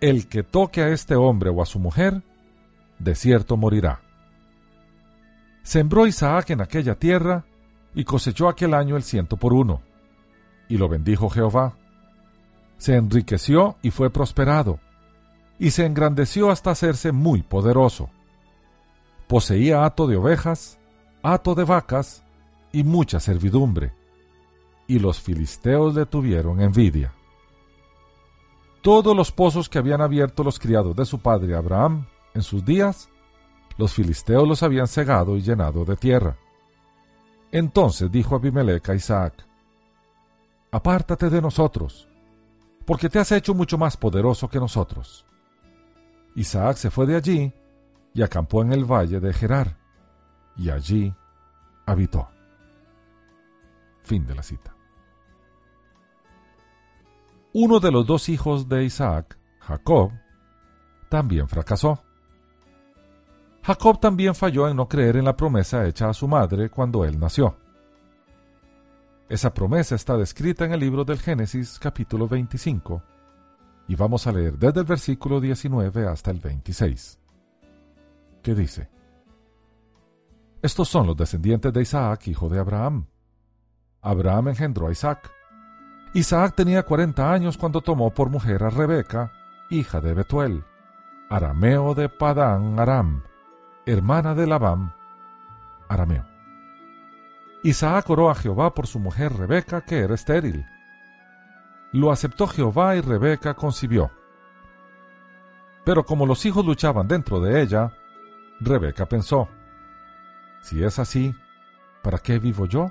El 0.00 0.28
que 0.28 0.42
toque 0.44 0.82
a 0.82 0.90
este 0.90 1.16
hombre 1.16 1.50
o 1.50 1.60
a 1.60 1.66
su 1.66 1.78
mujer, 1.80 2.22
de 2.98 3.14
cierto 3.14 3.56
morirá. 3.56 4.00
Sembró 5.62 6.06
Isaac 6.06 6.50
en 6.50 6.60
aquella 6.60 6.94
tierra 6.94 7.46
y 7.94 8.04
cosechó 8.04 8.48
aquel 8.48 8.74
año 8.74 8.96
el 8.96 9.02
ciento 9.02 9.36
por 9.36 9.52
uno. 9.52 9.82
Y 10.68 10.78
lo 10.78 10.88
bendijo 10.88 11.28
Jehová. 11.28 11.76
Se 12.76 12.96
enriqueció 12.96 13.76
y 13.82 13.90
fue 13.90 14.10
prosperado, 14.10 14.80
y 15.58 15.70
se 15.70 15.86
engrandeció 15.86 16.50
hasta 16.50 16.70
hacerse 16.70 17.12
muy 17.12 17.42
poderoso. 17.42 18.10
Poseía 19.28 19.84
hato 19.84 20.06
de 20.06 20.16
ovejas, 20.16 20.78
hato 21.22 21.54
de 21.54 21.64
vacas 21.64 22.24
y 22.72 22.82
mucha 22.82 23.20
servidumbre, 23.20 23.92
y 24.86 24.98
los 24.98 25.20
filisteos 25.20 25.94
le 25.94 26.06
tuvieron 26.06 26.60
envidia. 26.60 27.12
Todos 28.82 29.16
los 29.16 29.32
pozos 29.32 29.68
que 29.68 29.78
habían 29.78 30.02
abierto 30.02 30.44
los 30.44 30.58
criados 30.58 30.94
de 30.94 31.06
su 31.06 31.20
padre 31.20 31.54
Abraham 31.54 32.06
en 32.34 32.42
sus 32.42 32.64
días, 32.64 33.08
los 33.78 33.94
filisteos 33.94 34.46
los 34.46 34.62
habían 34.62 34.88
cegado 34.88 35.36
y 35.36 35.40
llenado 35.40 35.84
de 35.84 35.96
tierra. 35.96 36.36
Entonces 37.54 38.10
dijo 38.10 38.34
Abimelech 38.34 38.88
a 38.88 38.96
Isaac, 38.96 39.46
Apártate 40.72 41.30
de 41.30 41.40
nosotros, 41.40 42.08
porque 42.84 43.08
te 43.08 43.20
has 43.20 43.30
hecho 43.30 43.54
mucho 43.54 43.78
más 43.78 43.96
poderoso 43.96 44.48
que 44.48 44.58
nosotros. 44.58 45.24
Isaac 46.34 46.76
se 46.76 46.90
fue 46.90 47.06
de 47.06 47.14
allí 47.14 47.52
y 48.12 48.22
acampó 48.22 48.62
en 48.62 48.72
el 48.72 48.84
valle 48.84 49.20
de 49.20 49.32
Gerar, 49.32 49.78
y 50.56 50.68
allí 50.68 51.14
habitó. 51.86 52.28
Fin 54.02 54.26
de 54.26 54.34
la 54.34 54.42
cita. 54.42 54.74
Uno 57.52 57.78
de 57.78 57.92
los 57.92 58.04
dos 58.04 58.28
hijos 58.30 58.68
de 58.68 58.82
Isaac, 58.82 59.38
Jacob, 59.60 60.10
también 61.08 61.48
fracasó. 61.48 62.03
Jacob 63.64 63.98
también 63.98 64.34
falló 64.34 64.68
en 64.68 64.76
no 64.76 64.86
creer 64.86 65.16
en 65.16 65.24
la 65.24 65.34
promesa 65.34 65.86
hecha 65.86 66.10
a 66.10 66.12
su 66.12 66.28
madre 66.28 66.68
cuando 66.68 67.02
él 67.02 67.18
nació. 67.18 67.56
Esa 69.26 69.54
promesa 69.54 69.94
está 69.94 70.18
descrita 70.18 70.66
en 70.66 70.72
el 70.72 70.80
libro 70.80 71.02
del 71.02 71.18
Génesis 71.18 71.78
capítulo 71.78 72.28
25, 72.28 73.02
y 73.88 73.96
vamos 73.96 74.26
a 74.26 74.32
leer 74.32 74.58
desde 74.58 74.80
el 74.80 74.86
versículo 74.86 75.40
19 75.40 76.06
hasta 76.06 76.30
el 76.30 76.40
26. 76.40 77.18
¿Qué 78.42 78.54
dice? 78.54 78.90
Estos 80.60 80.86
son 80.86 81.06
los 81.06 81.16
descendientes 81.16 81.72
de 81.72 81.80
Isaac, 81.80 82.28
hijo 82.28 82.50
de 82.50 82.58
Abraham. 82.58 83.06
Abraham 84.02 84.48
engendró 84.48 84.88
a 84.88 84.92
Isaac. 84.92 85.32
Isaac 86.12 86.54
tenía 86.54 86.82
40 86.82 87.32
años 87.32 87.56
cuando 87.56 87.80
tomó 87.80 88.12
por 88.12 88.28
mujer 88.28 88.62
a 88.62 88.68
Rebeca, 88.68 89.32
hija 89.70 90.02
de 90.02 90.12
Betuel, 90.12 90.64
arameo 91.30 91.94
de 91.94 92.10
Padán 92.10 92.78
Aram, 92.78 93.22
hermana 93.86 94.34
de 94.34 94.46
Labán, 94.46 94.94
arameo. 95.88 96.24
Isaac 97.62 98.08
oró 98.10 98.30
a 98.30 98.34
Jehová 98.34 98.74
por 98.74 98.86
su 98.86 98.98
mujer 98.98 99.32
Rebeca, 99.32 99.82
que 99.82 100.00
era 100.00 100.14
estéril. 100.14 100.66
Lo 101.92 102.10
aceptó 102.10 102.46
Jehová 102.46 102.96
y 102.96 103.00
Rebeca 103.00 103.54
concibió. 103.54 104.10
Pero 105.84 106.04
como 106.04 106.26
los 106.26 106.44
hijos 106.46 106.64
luchaban 106.64 107.08
dentro 107.08 107.40
de 107.40 107.62
ella, 107.62 107.92
Rebeca 108.60 109.06
pensó, 109.06 109.48
si 110.60 110.82
es 110.82 110.98
así, 110.98 111.34
¿para 112.02 112.18
qué 112.18 112.38
vivo 112.38 112.66
yo? 112.66 112.90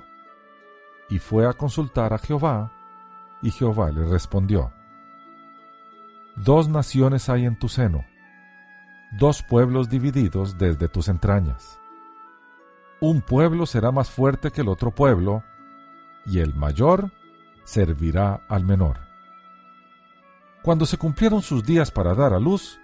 Y 1.08 1.18
fue 1.18 1.46
a 1.46 1.52
consultar 1.52 2.12
a 2.12 2.18
Jehová, 2.18 2.72
y 3.42 3.50
Jehová 3.50 3.90
le 3.90 4.04
respondió, 4.06 4.72
Dos 6.36 6.68
naciones 6.68 7.28
hay 7.28 7.46
en 7.46 7.58
tu 7.58 7.68
seno, 7.68 8.04
dos 9.16 9.42
pueblos 9.42 9.88
divididos 9.88 10.58
desde 10.58 10.88
tus 10.88 11.08
entrañas. 11.08 11.78
Un 13.00 13.20
pueblo 13.20 13.66
será 13.66 13.92
más 13.92 14.10
fuerte 14.10 14.50
que 14.50 14.62
el 14.62 14.68
otro 14.68 14.90
pueblo, 14.90 15.44
y 16.26 16.40
el 16.40 16.54
mayor 16.54 17.10
servirá 17.64 18.44
al 18.48 18.64
menor. 18.64 18.98
Cuando 20.62 20.86
se 20.86 20.96
cumplieron 20.96 21.42
sus 21.42 21.64
días 21.64 21.90
para 21.90 22.14
dar 22.14 22.32
a 22.32 22.40
luz, 22.40 22.80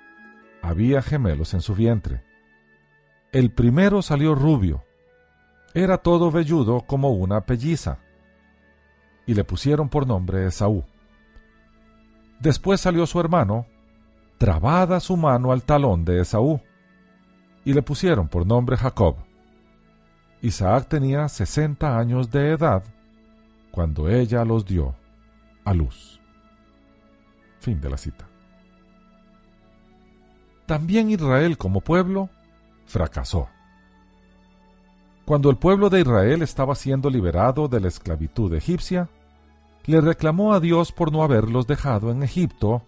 había 0.63 1.03
gemelos 1.03 1.55
en 1.55 1.63
su 1.63 1.75
vientre. 1.75 2.23
El 3.33 3.51
primero 3.51 4.03
salió 4.03 4.35
rubio, 4.35 4.85
era 5.73 5.99
todo 5.99 6.31
velludo 6.31 6.83
como 6.83 7.11
una 7.11 7.47
pelliza, 7.47 7.99
y 9.27 9.35
le 9.35 9.45
pusieron 9.45 9.89
por 9.89 10.07
nombre 10.07 10.47
Esaú. 10.47 10.85
Después 12.41 12.81
salió 12.81 13.07
su 13.07 13.21
hermano, 13.21 13.67
trabada 14.41 15.01
su 15.01 15.19
mano 15.19 15.53
al 15.53 15.65
talón 15.65 16.07
de 16.07 16.23
Esaú, 16.23 16.63
y 17.63 17.75
le 17.75 17.83
pusieron 17.83 18.27
por 18.27 18.47
nombre 18.47 18.79
Jacob. 18.79 19.17
Isaac 20.41 20.89
tenía 20.89 21.29
sesenta 21.29 21.99
años 21.99 22.31
de 22.31 22.53
edad 22.53 22.83
cuando 23.71 24.09
ella 24.09 24.43
los 24.47 24.65
dio 24.65 24.95
a 25.63 25.75
luz. 25.75 26.23
Fin 27.59 27.83
de 27.83 27.91
la 27.91 27.99
cita. 27.99 28.27
También 30.65 31.11
Israel 31.11 31.59
como 31.59 31.83
pueblo 31.83 32.31
fracasó. 32.87 33.47
Cuando 35.27 35.51
el 35.51 35.59
pueblo 35.59 35.91
de 35.91 36.01
Israel 36.01 36.41
estaba 36.41 36.75
siendo 36.77 37.11
liberado 37.11 37.69
de 37.69 37.81
la 37.81 37.89
esclavitud 37.89 38.55
egipcia, 38.55 39.11
le 39.85 40.01
reclamó 40.01 40.55
a 40.55 40.61
Dios 40.61 40.93
por 40.93 41.13
no 41.13 41.23
haberlos 41.23 41.67
dejado 41.67 42.11
en 42.11 42.23
Egipto, 42.23 42.87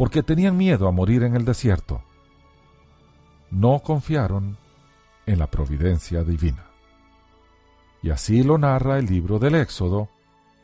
porque 0.00 0.22
tenían 0.22 0.56
miedo 0.56 0.88
a 0.88 0.92
morir 0.92 1.24
en 1.24 1.36
el 1.36 1.44
desierto. 1.44 2.02
No 3.50 3.80
confiaron 3.80 4.56
en 5.26 5.38
la 5.38 5.46
providencia 5.46 6.24
divina. 6.24 6.64
Y 8.02 8.08
así 8.08 8.42
lo 8.42 8.56
narra 8.56 8.98
el 8.98 9.04
libro 9.04 9.38
del 9.38 9.56
Éxodo, 9.56 10.08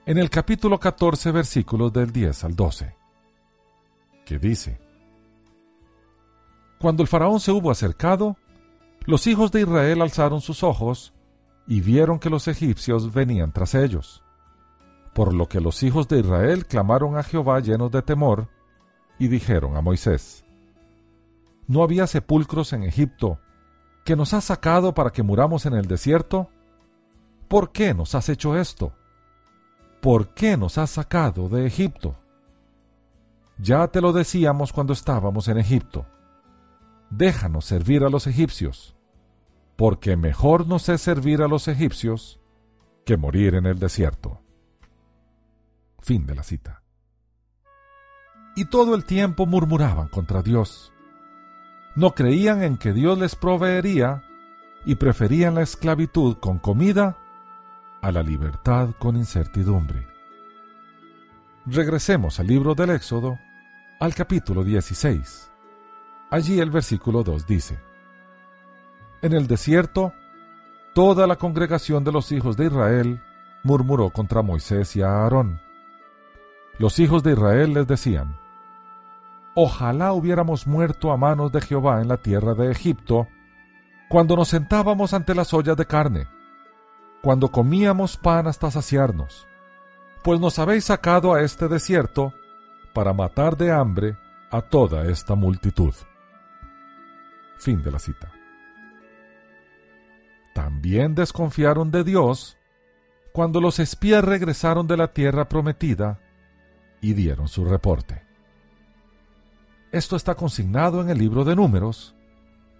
en 0.06 0.16
el 0.16 0.30
capítulo 0.30 0.80
14, 0.80 1.32
versículos 1.32 1.92
del 1.92 2.12
10 2.12 2.44
al 2.44 2.56
12, 2.56 2.94
que 4.24 4.38
dice, 4.38 4.80
Cuando 6.78 7.02
el 7.02 7.06
faraón 7.06 7.38
se 7.38 7.52
hubo 7.52 7.70
acercado, 7.70 8.38
los 9.04 9.26
hijos 9.26 9.52
de 9.52 9.60
Israel 9.60 10.00
alzaron 10.00 10.40
sus 10.40 10.62
ojos 10.62 11.12
y 11.66 11.82
vieron 11.82 12.20
que 12.20 12.30
los 12.30 12.48
egipcios 12.48 13.12
venían 13.12 13.52
tras 13.52 13.74
ellos. 13.74 14.22
Por 15.12 15.34
lo 15.34 15.46
que 15.46 15.60
los 15.60 15.82
hijos 15.82 16.08
de 16.08 16.20
Israel 16.20 16.64
clamaron 16.64 17.18
a 17.18 17.22
Jehová 17.22 17.60
llenos 17.60 17.90
de 17.90 18.00
temor 18.00 18.55
y 19.18 19.28
dijeron 19.28 19.76
a 19.76 19.80
Moisés, 19.80 20.44
¿No 21.66 21.82
había 21.82 22.06
sepulcros 22.06 22.72
en 22.72 22.84
Egipto 22.84 23.40
que 24.04 24.14
nos 24.14 24.34
has 24.34 24.44
sacado 24.44 24.94
para 24.94 25.10
que 25.10 25.22
muramos 25.22 25.66
en 25.66 25.74
el 25.74 25.86
desierto? 25.86 26.48
¿Por 27.48 27.72
qué 27.72 27.92
nos 27.92 28.14
has 28.14 28.28
hecho 28.28 28.56
esto? 28.56 28.92
¿Por 30.00 30.34
qué 30.34 30.56
nos 30.56 30.78
has 30.78 30.90
sacado 30.90 31.48
de 31.48 31.66
Egipto? 31.66 32.16
Ya 33.58 33.88
te 33.88 34.00
lo 34.00 34.12
decíamos 34.12 34.72
cuando 34.72 34.92
estábamos 34.92 35.48
en 35.48 35.58
Egipto. 35.58 36.06
Déjanos 37.10 37.64
servir 37.64 38.04
a 38.04 38.10
los 38.10 38.26
egipcios, 38.26 38.96
porque 39.76 40.16
mejor 40.16 40.66
nos 40.66 40.88
es 40.88 41.00
servir 41.00 41.42
a 41.42 41.48
los 41.48 41.66
egipcios 41.66 42.40
que 43.04 43.16
morir 43.16 43.54
en 43.54 43.66
el 43.66 43.78
desierto. 43.78 44.40
Fin 46.00 46.26
de 46.26 46.34
la 46.34 46.42
cita. 46.42 46.85
Y 48.56 48.64
todo 48.64 48.94
el 48.94 49.04
tiempo 49.04 49.44
murmuraban 49.44 50.08
contra 50.08 50.42
Dios. 50.42 50.90
No 51.94 52.14
creían 52.14 52.62
en 52.62 52.78
que 52.78 52.94
Dios 52.94 53.18
les 53.18 53.36
proveería 53.36 54.24
y 54.86 54.94
preferían 54.94 55.56
la 55.56 55.62
esclavitud 55.62 56.38
con 56.38 56.58
comida 56.58 57.18
a 58.00 58.10
la 58.10 58.22
libertad 58.22 58.90
con 58.98 59.16
incertidumbre. 59.16 60.08
Regresemos 61.66 62.40
al 62.40 62.46
libro 62.46 62.74
del 62.74 62.90
Éxodo, 62.90 63.38
al 64.00 64.14
capítulo 64.14 64.64
16. 64.64 65.50
Allí 66.30 66.58
el 66.58 66.70
versículo 66.70 67.22
2 67.22 67.46
dice, 67.46 67.78
En 69.20 69.34
el 69.34 69.46
desierto, 69.46 70.14
toda 70.94 71.26
la 71.26 71.36
congregación 71.36 72.04
de 72.04 72.12
los 72.12 72.32
hijos 72.32 72.56
de 72.56 72.66
Israel 72.66 73.20
murmuró 73.64 74.08
contra 74.08 74.40
Moisés 74.40 74.96
y 74.96 75.02
a 75.02 75.08
Aarón. 75.08 75.60
Los 76.78 76.98
hijos 77.00 77.22
de 77.22 77.32
Israel 77.32 77.74
les 77.74 77.86
decían, 77.86 78.45
Ojalá 79.56 80.12
hubiéramos 80.12 80.68
muerto 80.68 81.10
a 81.10 81.16
manos 81.16 81.50
de 81.50 81.60
Jehová 81.60 82.00
en 82.00 82.06
la 82.06 82.18
tierra 82.18 82.54
de 82.54 82.70
Egipto, 82.70 83.26
cuando 84.08 84.36
nos 84.36 84.48
sentábamos 84.48 85.12
ante 85.12 85.34
las 85.34 85.52
ollas 85.52 85.76
de 85.76 85.86
carne 85.86 86.28
cuando 87.26 87.50
comíamos 87.50 88.16
pan 88.16 88.46
hasta 88.46 88.70
saciarnos, 88.70 89.48
pues 90.22 90.38
nos 90.38 90.60
habéis 90.60 90.84
sacado 90.84 91.34
a 91.34 91.42
este 91.42 91.66
desierto 91.66 92.32
para 92.94 93.12
matar 93.12 93.56
de 93.56 93.72
hambre 93.72 94.16
a 94.50 94.62
toda 94.62 95.10
esta 95.10 95.34
multitud. 95.34 95.92
Fin 97.56 97.82
de 97.82 97.90
la 97.90 97.98
cita. 97.98 98.30
También 100.54 101.16
desconfiaron 101.16 101.90
de 101.90 102.04
Dios 102.04 102.56
cuando 103.32 103.60
los 103.60 103.80
espías 103.80 104.24
regresaron 104.24 104.86
de 104.86 104.96
la 104.96 105.12
tierra 105.12 105.48
prometida 105.48 106.20
y 107.00 107.14
dieron 107.14 107.48
su 107.48 107.64
reporte. 107.64 108.25
Esto 109.96 110.14
está 110.14 110.34
consignado 110.34 111.00
en 111.00 111.08
el 111.08 111.16
libro 111.16 111.42
de 111.42 111.56
números, 111.56 112.14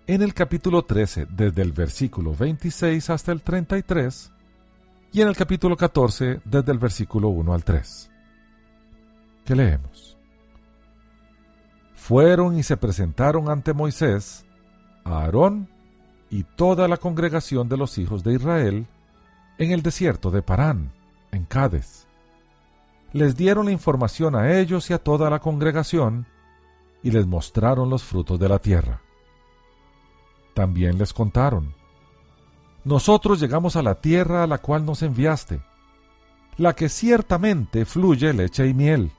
en 0.07 0.20
el 0.20 0.35
capítulo 0.35 0.85
13, 0.85 1.26
desde 1.31 1.62
el 1.62 1.72
versículo 1.72 2.35
26 2.35 3.09
hasta 3.09 3.33
el 3.33 3.40
33, 3.40 4.33
y 5.12 5.22
en 5.22 5.29
el 5.29 5.35
capítulo 5.35 5.79
14 5.79 6.42
desde 6.44 6.72
el 6.72 6.79
versículo 6.79 7.29
1 7.29 7.55
al 7.55 7.64
3. 7.64 8.11
¿Qué 9.46 9.57
leemos? 9.57 10.18
Fueron 11.94 12.59
y 12.59 12.62
se 12.62 12.76
presentaron 12.76 13.48
ante 13.48 13.72
Moisés, 13.72 14.44
Aarón 15.02 15.70
y 16.29 16.42
toda 16.42 16.87
la 16.87 16.98
congregación 16.98 17.66
de 17.70 17.79
los 17.79 17.96
hijos 17.96 18.24
de 18.24 18.35
Israel 18.35 18.87
en 19.57 19.70
el 19.70 19.81
desierto 19.81 20.31
de 20.31 20.42
Parán, 20.42 20.92
en 21.33 21.46
Cádiz. 21.46 22.07
Les 23.14 23.37
dieron 23.37 23.64
la 23.64 23.72
información 23.72 24.37
a 24.37 24.59
ellos 24.59 24.90
y 24.90 24.92
a 24.92 24.98
toda 24.98 25.31
la 25.31 25.38
congregación 25.38 26.26
y 27.07 27.11
les 27.11 27.27
mostraron 27.27 27.88
los 27.88 28.03
frutos 28.03 28.38
de 28.38 28.49
la 28.49 28.59
tierra. 28.59 29.01
También 30.55 30.99
les 30.99 31.12
contaron 31.12 31.75
nosotros 32.87 33.40
llegamos 33.40 33.75
a 33.75 33.83
la 33.83 33.97
tierra 33.97 34.45
a 34.45 34.47
la 34.47 34.59
cual 34.59 34.87
nos 34.87 35.03
enviaste, 35.03 35.61
la 36.57 36.77
que 36.77 36.88
ciertamente 36.88 37.85
fluye 37.85 38.33
leche 38.33 38.69
y 38.69 38.75
miel. 38.75 39.11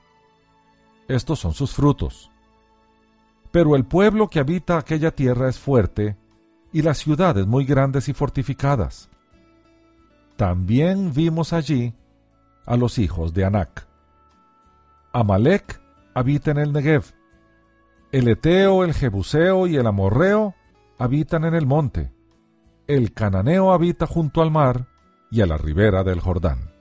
Estos 1.06 1.40
son 1.40 1.52
sus 1.52 1.74
frutos. 1.74 2.30
Pero 3.50 3.76
el 3.76 3.84
pueblo 3.84 4.30
que 4.30 4.40
habita 4.40 4.78
aquella 4.78 5.10
tierra 5.10 5.50
es 5.50 5.58
fuerte, 5.58 6.16
y 6.72 6.80
las 6.80 6.96
ciudades 6.96 7.46
muy 7.46 7.66
grandes 7.66 8.08
y 8.08 8.14
fortificadas. 8.14 9.10
También 10.36 11.12
vimos 11.12 11.52
allí 11.52 11.92
a 12.64 12.74
los 12.78 12.98
hijos 12.98 13.34
de 13.34 13.44
Anac. 13.44 13.86
Amalek 15.12 15.78
habita 16.14 16.52
en 16.52 16.56
el 16.56 16.72
Negev. 16.72 17.17
El 18.12 18.28
Eteo, 18.28 18.84
el 18.84 18.94
Jebuseo 18.94 19.66
y 19.66 19.76
el 19.76 19.86
Amorreo 19.86 20.54
habitan 20.98 21.44
en 21.44 21.54
el 21.54 21.66
monte 21.66 22.10
el 22.88 23.12
cananeo 23.12 23.72
habita 23.72 24.06
junto 24.06 24.40
al 24.40 24.50
mar 24.50 24.86
y 25.30 25.42
a 25.42 25.46
la 25.46 25.58
ribera 25.58 26.04
del 26.04 26.20
Jordán. 26.20 26.72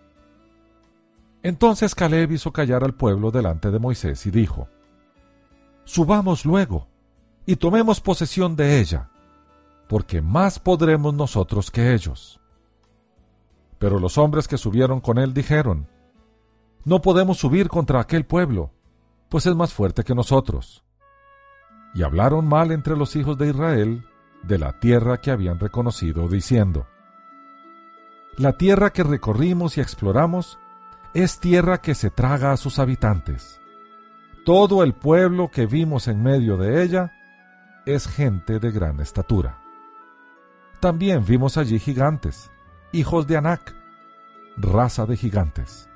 Entonces 1.43 1.95
Caleb 1.95 2.31
hizo 2.31 2.53
callar 2.53 2.85
al 2.85 2.95
pueblo 2.95 3.29
delante 3.29 3.71
de 3.71 3.77
Moisés 3.77 4.25
y 4.25 4.31
dijo, 4.31 4.69
Subamos 5.83 6.45
luego 6.45 6.87
y 7.45 7.57
tomemos 7.57 7.99
posesión 7.99 8.55
de 8.55 8.79
ella, 8.79 9.09
porque 9.89 10.21
más 10.21 10.59
podremos 10.59 11.13
nosotros 11.13 11.71
que 11.71 11.93
ellos. 11.93 12.39
Pero 13.77 13.99
los 13.99 14.17
hombres 14.17 14.47
que 14.47 14.57
subieron 14.57 15.01
con 15.01 15.17
él 15.17 15.33
dijeron, 15.33 15.89
No 16.85 17.01
podemos 17.01 17.37
subir 17.37 17.67
contra 17.67 17.99
aquel 17.99 18.25
pueblo, 18.25 18.71
pues 19.27 19.45
es 19.45 19.55
más 19.55 19.73
fuerte 19.73 20.05
que 20.05 20.15
nosotros. 20.15 20.85
Y 21.93 22.03
hablaron 22.03 22.47
mal 22.47 22.71
entre 22.71 22.95
los 22.95 23.15
hijos 23.15 23.37
de 23.37 23.49
Israel 23.49 24.07
de 24.43 24.57
la 24.57 24.73
tierra 24.73 25.17
que 25.17 25.31
habían 25.31 25.59
reconocido, 25.59 26.27
diciendo, 26.27 26.87
La 28.37 28.53
tierra 28.53 28.91
que 28.91 29.03
recorrimos 29.03 29.77
y 29.77 29.81
exploramos 29.81 30.59
es 31.13 31.39
tierra 31.39 31.79
que 31.79 31.95
se 31.95 32.09
traga 32.09 32.51
a 32.51 32.57
sus 32.57 32.79
habitantes. 32.79 33.59
Todo 34.45 34.83
el 34.83 34.93
pueblo 34.93 35.49
que 35.49 35.65
vimos 35.65 36.07
en 36.07 36.21
medio 36.23 36.57
de 36.57 36.83
ella 36.83 37.11
es 37.85 38.07
gente 38.07 38.59
de 38.59 38.71
gran 38.71 38.99
estatura. 38.99 39.59
También 40.79 41.25
vimos 41.25 41.57
allí 41.57 41.79
gigantes, 41.79 42.51
hijos 42.91 43.27
de 43.27 43.37
Anac, 43.37 43.75
raza 44.57 45.05
de 45.05 45.17
gigantes. 45.17 45.89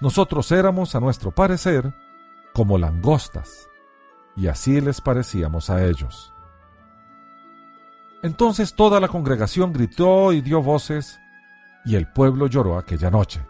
Nosotros 0.00 0.50
éramos, 0.52 0.94
a 0.94 1.00
nuestro 1.00 1.30
parecer, 1.30 1.94
como 2.52 2.78
langostas, 2.78 3.68
y 4.36 4.48
así 4.48 4.80
les 4.80 5.00
parecíamos 5.00 5.70
a 5.70 5.84
ellos. 5.84 6.32
Entonces 8.22 8.74
toda 8.74 9.00
la 9.00 9.08
congregación 9.08 9.72
gritó 9.72 10.32
y 10.32 10.40
dio 10.40 10.62
voces, 10.62 11.18
y 11.84 11.96
el 11.96 12.10
pueblo 12.12 12.46
lloró 12.46 12.78
aquella 12.78 13.10
noche. 13.10 13.46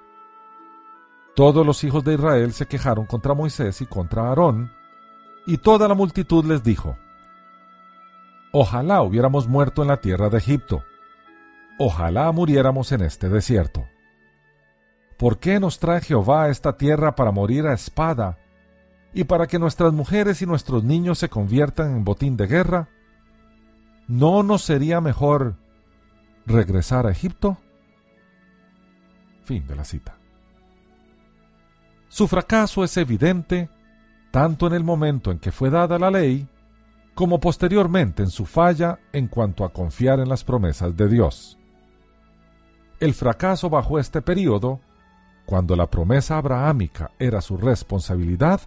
Todos 1.35 1.67
los 1.67 1.83
hijos 1.85 2.05
de 2.05 2.15
Israel 2.15 2.53
se 2.53 2.67
quejaron 2.67 3.07
contra 3.07 3.35
Moisés 3.35 3.81
y 3.81 3.87
contra 3.87 4.29
Aarón, 4.29 4.73
y 5.47 5.59
toda 5.59 5.89
la 5.89 5.95
multitud 5.95 6.45
les 6.45 6.63
dijo, 6.63 6.97
Ojalá 8.53 9.03
hubiéramos 9.03 9.49
muerto 9.49 9.83
en 9.83 9.89
la 9.89 10.01
tierra 10.01 10.29
de 10.29 10.39
Egipto, 10.39 10.85
ojalá 11.79 12.31
muriéramos 12.33 12.93
en 12.93 13.03
este 13.03 13.29
desierto. 13.29 13.87
¿Por 15.19 15.39
qué 15.39 15.61
nos 15.61 15.79
trae 15.79 16.01
Jehová 16.01 16.45
a 16.45 16.49
esta 16.49 16.77
tierra 16.77 17.15
para 17.15 17.33
morir 17.33 17.67
a 17.67 17.73
espada 17.73 18.39
y 19.17 19.25
para 19.25 19.47
que 19.47 19.59
nuestras 19.59 19.95
mujeres 19.95 20.43
y 20.43 20.47
nuestros 20.47 20.85
niños 20.85 21.19
se 21.19 21.31
conviertan 21.31 21.97
en 21.97 22.05
botín 22.05 22.37
de 22.37 22.47
guerra? 22.47 22.91
¿No 24.09 24.43
nos 24.43 24.61
sería 24.61 25.01
mejor 25.01 25.57
regresar 26.45 27.07
a 27.07 27.13
Egipto? 27.13 27.57
Fin 29.43 29.67
de 29.67 29.75
la 29.75 29.85
cita. 29.85 30.19
Su 32.09 32.29
fracaso 32.29 32.85
es 32.85 32.95
evidente 32.99 33.71
tanto 34.31 34.67
en 34.67 34.75
el 34.75 34.85
momento 34.85 35.33
en 35.33 35.39
que 35.39 35.51
fue 35.51 35.71
dada 35.71 35.99
la 35.99 36.11
ley, 36.11 36.47
como 37.15 37.41
posteriormente 37.41 38.23
en 38.23 38.29
su 38.29 38.45
falla 38.45 38.99
en 39.15 39.29
cuanto 39.29 39.65
a 39.65 39.73
confiar 39.73 40.21
en 40.21 40.29
las 40.29 40.45
promesas 40.45 40.95
de 40.95 41.09
Dios. 41.09 41.57
El 43.01 43.15
fracaso 43.15 43.71
bajo 43.71 43.99
este 43.99 44.21
período 44.21 44.81
cuando 45.47 45.75
la 45.75 45.87
promesa 45.87 46.37
abrahámica 46.37 47.13
era 47.19 47.41
su 47.41 47.57
responsabilidad, 47.57 48.61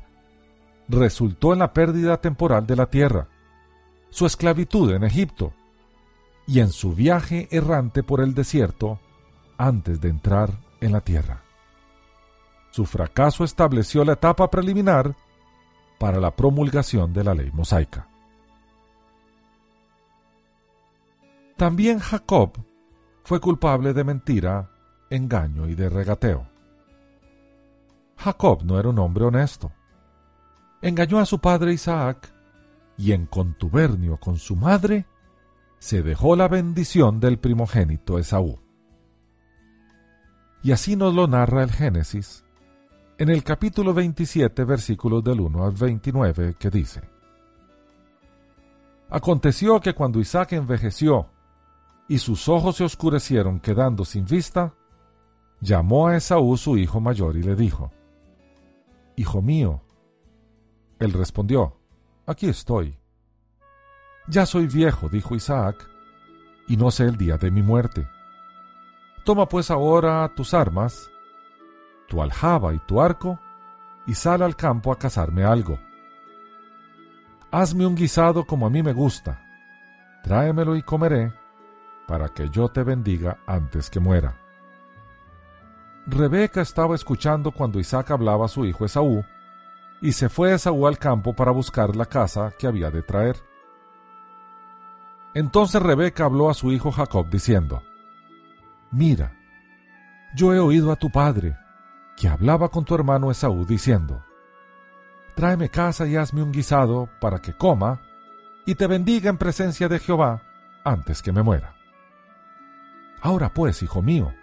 resultó 0.89 1.53
en 1.53 1.59
la 1.59 1.71
pérdida 1.71 2.19
temporal 2.19 2.65
de 2.65 2.75
la 2.75 2.87
tierra, 2.87 3.27
su 4.09 4.25
esclavitud 4.25 4.91
en 4.91 5.03
Egipto 5.03 5.53
y 6.47 6.59
en 6.59 6.69
su 6.69 6.93
viaje 6.93 7.47
errante 7.51 8.01
por 8.03 8.21
el 8.21 8.33
desierto 8.33 8.99
antes 9.57 10.01
de 10.01 10.09
entrar 10.09 10.51
en 10.81 10.91
la 10.91 11.01
tierra. 11.01 11.43
Su 12.71 12.85
fracaso 12.85 13.43
estableció 13.43 14.03
la 14.03 14.13
etapa 14.13 14.49
preliminar 14.49 15.15
para 15.99 16.19
la 16.19 16.35
promulgación 16.35 17.13
de 17.13 17.23
la 17.23 17.33
ley 17.33 17.51
mosaica. 17.51 18.07
También 21.55 21.99
Jacob 21.99 22.53
fue 23.23 23.39
culpable 23.39 23.93
de 23.93 24.03
mentira, 24.03 24.71
engaño 25.09 25.67
y 25.67 25.75
de 25.75 25.89
regateo. 25.89 26.47
Jacob 28.17 28.63
no 28.63 28.79
era 28.79 28.89
un 28.89 28.99
hombre 28.99 29.25
honesto. 29.25 29.71
Engañó 30.81 31.19
a 31.19 31.25
su 31.25 31.39
padre 31.39 31.73
Isaac 31.73 32.33
y 32.97 33.11
en 33.11 33.25
contubernio 33.25 34.17
con 34.17 34.37
su 34.37 34.55
madre 34.55 35.05
se 35.79 36.03
dejó 36.03 36.35
la 36.35 36.47
bendición 36.47 37.19
del 37.19 37.37
primogénito 37.37 38.17
Esaú. 38.17 38.59
Y 40.63 40.71
así 40.71 40.95
nos 40.95 41.13
lo 41.13 41.27
narra 41.27 41.63
el 41.63 41.71
Génesis 41.71 42.45
en 43.17 43.29
el 43.29 43.43
capítulo 43.43 43.93
27 43.93 44.63
versículos 44.63 45.23
del 45.23 45.41
1 45.41 45.65
al 45.65 45.71
29 45.73 46.55
que 46.57 46.69
dice, 46.69 47.01
Aconteció 49.09 49.81
que 49.81 49.93
cuando 49.93 50.19
Isaac 50.19 50.53
envejeció 50.53 51.27
y 52.07 52.19
sus 52.19 52.47
ojos 52.47 52.77
se 52.77 52.85
oscurecieron 52.85 53.59
quedando 53.59 54.05
sin 54.05 54.25
vista, 54.25 54.73
llamó 55.59 56.07
a 56.07 56.15
Esaú 56.15 56.55
su 56.55 56.77
hijo 56.77 57.01
mayor 57.01 57.35
y 57.35 57.43
le 57.43 57.55
dijo, 57.55 57.91
Hijo 59.17 59.41
mío. 59.41 59.81
Él 60.99 61.13
respondió, 61.13 61.77
Aquí 62.25 62.47
estoy. 62.47 62.95
Ya 64.27 64.45
soy 64.45 64.67
viejo, 64.67 65.09
dijo 65.09 65.33
Isaac, 65.35 65.89
y 66.67 66.77
no 66.77 66.91
sé 66.91 67.05
el 67.05 67.17
día 67.17 67.37
de 67.37 67.49
mi 67.49 67.63
muerte. 67.63 68.07
Toma 69.25 69.47
pues 69.47 69.71
ahora 69.71 70.31
tus 70.35 70.53
armas, 70.53 71.09
tu 72.07 72.21
aljaba 72.21 72.73
y 72.73 72.79
tu 72.79 73.01
arco, 73.01 73.39
y 74.05 74.13
sal 74.13 74.43
al 74.43 74.55
campo 74.55 74.91
a 74.91 74.99
cazarme 74.99 75.43
algo. 75.43 75.79
Hazme 77.49 77.87
un 77.87 77.95
guisado 77.95 78.45
como 78.45 78.67
a 78.67 78.69
mí 78.69 78.83
me 78.83 78.93
gusta, 78.93 79.41
tráemelo 80.23 80.75
y 80.75 80.83
comeré, 80.83 81.33
para 82.07 82.29
que 82.29 82.49
yo 82.49 82.69
te 82.69 82.83
bendiga 82.83 83.39
antes 83.47 83.89
que 83.89 83.99
muera. 83.99 84.35
Rebeca 86.05 86.61
estaba 86.61 86.93
escuchando 86.93 87.51
cuando 87.51 87.79
Isaac 87.79 88.11
hablaba 88.11 88.45
a 88.45 88.49
su 88.49 88.65
hijo 88.65 88.85
Esaú, 88.85 89.23
y 90.01 90.13
se 90.13 90.29
fue 90.29 90.53
Esaú 90.53 90.87
al 90.87 90.97
campo 90.97 91.33
para 91.33 91.51
buscar 91.51 91.95
la 91.95 92.05
casa 92.05 92.53
que 92.57 92.67
había 92.67 92.89
de 92.89 93.01
traer. 93.01 93.37
Entonces 95.33 95.81
Rebeca 95.81 96.25
habló 96.25 96.49
a 96.49 96.53
su 96.53 96.71
hijo 96.71 96.91
Jacob 96.91 97.29
diciendo, 97.29 97.83
Mira, 98.91 99.35
yo 100.35 100.53
he 100.53 100.59
oído 100.59 100.91
a 100.91 100.95
tu 100.95 101.11
padre, 101.11 101.57
que 102.17 102.27
hablaba 102.27 102.69
con 102.69 102.85
tu 102.85 102.95
hermano 102.95 103.29
Esaú 103.29 103.65
diciendo, 103.65 104.23
Tráeme 105.35 105.69
casa 105.69 106.07
y 106.07 106.15
hazme 106.15 106.43
un 106.43 106.51
guisado 106.51 107.09
para 107.21 107.39
que 107.39 107.53
coma, 107.53 108.01
y 108.65 108.75
te 108.75 108.87
bendiga 108.87 109.29
en 109.29 109.37
presencia 109.37 109.87
de 109.87 109.99
Jehová 109.99 110.41
antes 110.83 111.21
que 111.21 111.31
me 111.31 111.43
muera. 111.43 111.75
Ahora 113.21 113.53
pues, 113.53 113.83
hijo 113.83 114.01
mío, 114.01 114.33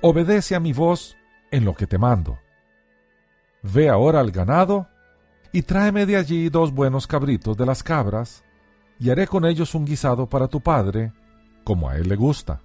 obedece 0.00 0.54
a 0.54 0.60
mi 0.60 0.72
voz 0.72 1.16
en 1.50 1.64
lo 1.64 1.74
que 1.74 1.86
te 1.86 1.98
mando. 1.98 2.38
Ve 3.72 3.88
ahora 3.88 4.20
al 4.20 4.30
ganado 4.30 4.86
y 5.52 5.62
tráeme 5.62 6.06
de 6.06 6.16
allí 6.16 6.48
dos 6.50 6.72
buenos 6.72 7.06
cabritos 7.06 7.56
de 7.56 7.66
las 7.66 7.82
cabras, 7.82 8.44
y 8.98 9.10
haré 9.10 9.26
con 9.26 9.44
ellos 9.44 9.74
un 9.74 9.84
guisado 9.84 10.26
para 10.26 10.48
tu 10.48 10.60
padre, 10.60 11.12
como 11.64 11.88
a 11.88 11.96
él 11.96 12.08
le 12.08 12.16
gusta. 12.16 12.60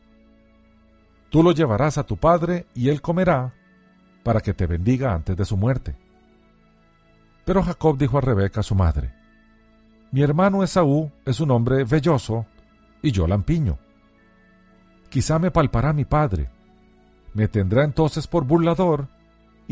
Tú 1.29 1.41
lo 1.41 1.53
llevarás 1.53 1.97
a 1.97 2.03
tu 2.03 2.17
padre 2.17 2.67
y 2.73 2.89
él 2.89 3.01
comerá, 3.01 3.53
para 4.23 4.41
que 4.41 4.53
te 4.53 4.67
bendiga 4.67 5.13
antes 5.13 5.35
de 5.35 5.45
su 5.45 5.57
muerte. 5.57 5.95
Pero 7.45 7.63
Jacob 7.63 7.97
dijo 7.97 8.17
a 8.17 8.21
Rebeca 8.21 8.61
su 8.61 8.75
madre, 8.75 9.13
Mi 10.11 10.21
hermano 10.21 10.63
Esaú 10.63 11.11
es 11.25 11.39
un 11.39 11.51
hombre 11.51 11.83
velloso, 11.83 12.45
y 13.01 13.11
yo 13.11 13.25
lampiño. 13.25 13.79
Quizá 15.09 15.39
me 15.39 15.49
palpará 15.49 15.93
mi 15.93 16.05
padre, 16.05 16.49
me 17.33 17.47
tendrá 17.47 17.85
entonces 17.85 18.27
por 18.27 18.45
burlador, 18.45 19.07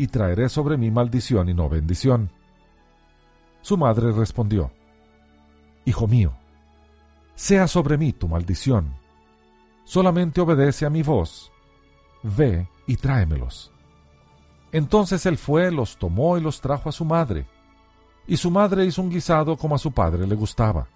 y 0.00 0.06
traeré 0.06 0.48
sobre 0.48 0.78
mí 0.78 0.90
maldición 0.90 1.50
y 1.50 1.52
no 1.52 1.68
bendición. 1.68 2.30
Su 3.60 3.76
madre 3.76 4.12
respondió, 4.12 4.72
Hijo 5.84 6.08
mío, 6.08 6.32
sea 7.34 7.68
sobre 7.68 7.98
mí 7.98 8.14
tu 8.14 8.26
maldición, 8.26 8.94
solamente 9.84 10.40
obedece 10.40 10.86
a 10.86 10.90
mi 10.90 11.02
voz, 11.02 11.52
ve 12.22 12.66
y 12.86 12.96
tráemelos. 12.96 13.72
Entonces 14.72 15.26
él 15.26 15.36
fue, 15.36 15.70
los 15.70 15.98
tomó 15.98 16.38
y 16.38 16.40
los 16.40 16.62
trajo 16.62 16.88
a 16.88 16.92
su 16.92 17.04
madre, 17.04 17.46
y 18.26 18.38
su 18.38 18.50
madre 18.50 18.86
hizo 18.86 19.02
un 19.02 19.10
guisado 19.10 19.54
como 19.58 19.74
a 19.74 19.78
su 19.78 19.92
padre 19.92 20.26
le 20.26 20.34
gustaba. 20.34 20.88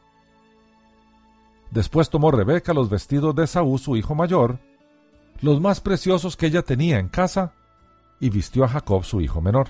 Después 1.71 2.09
tomó 2.09 2.31
Rebeca 2.31 2.73
los 2.73 2.89
vestidos 2.89 3.35
de 3.35 3.47
Saúl, 3.47 3.79
su 3.79 3.99
hijo 3.99 4.15
mayor, 4.15 4.61
los 5.43 5.61
más 5.61 5.83
preciosos 5.83 6.39
que 6.39 6.47
ella 6.47 6.63
tenía 6.63 6.99
en 6.99 7.09
casa, 7.09 7.53
y 8.25 8.31
vistió 8.31 8.65
a 8.65 8.69
Jacob 8.69 9.05
su 9.05 9.21
hijo 9.21 9.43
menor. 9.43 9.69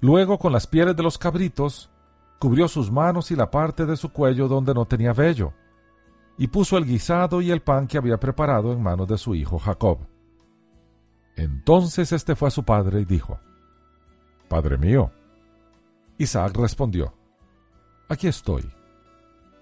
Luego 0.00 0.38
con 0.38 0.52
las 0.52 0.66
pieles 0.66 0.94
de 0.94 1.02
los 1.02 1.16
cabritos, 1.16 1.88
cubrió 2.38 2.68
sus 2.68 2.90
manos 2.90 3.30
y 3.30 3.36
la 3.36 3.50
parte 3.50 3.86
de 3.86 3.96
su 3.96 4.12
cuello 4.12 4.48
donde 4.48 4.74
no 4.74 4.84
tenía 4.84 5.14
vello, 5.14 5.54
y 6.36 6.48
puso 6.48 6.76
el 6.76 6.84
guisado 6.84 7.40
y 7.40 7.50
el 7.50 7.62
pan 7.62 7.86
que 7.86 7.96
había 7.96 8.20
preparado 8.20 8.70
en 8.70 8.82
manos 8.82 9.08
de 9.08 9.16
su 9.16 9.34
hijo 9.34 9.58
Jacob. 9.58 10.00
Entonces 11.36 12.12
éste 12.12 12.36
fue 12.36 12.48
a 12.48 12.50
su 12.50 12.64
padre 12.64 13.00
y 13.00 13.06
dijo, 13.06 13.40
Padre 14.46 14.76
mío. 14.76 15.10
Isaac 16.18 16.54
respondió, 16.54 17.14
Aquí 18.10 18.26
estoy. 18.26 18.70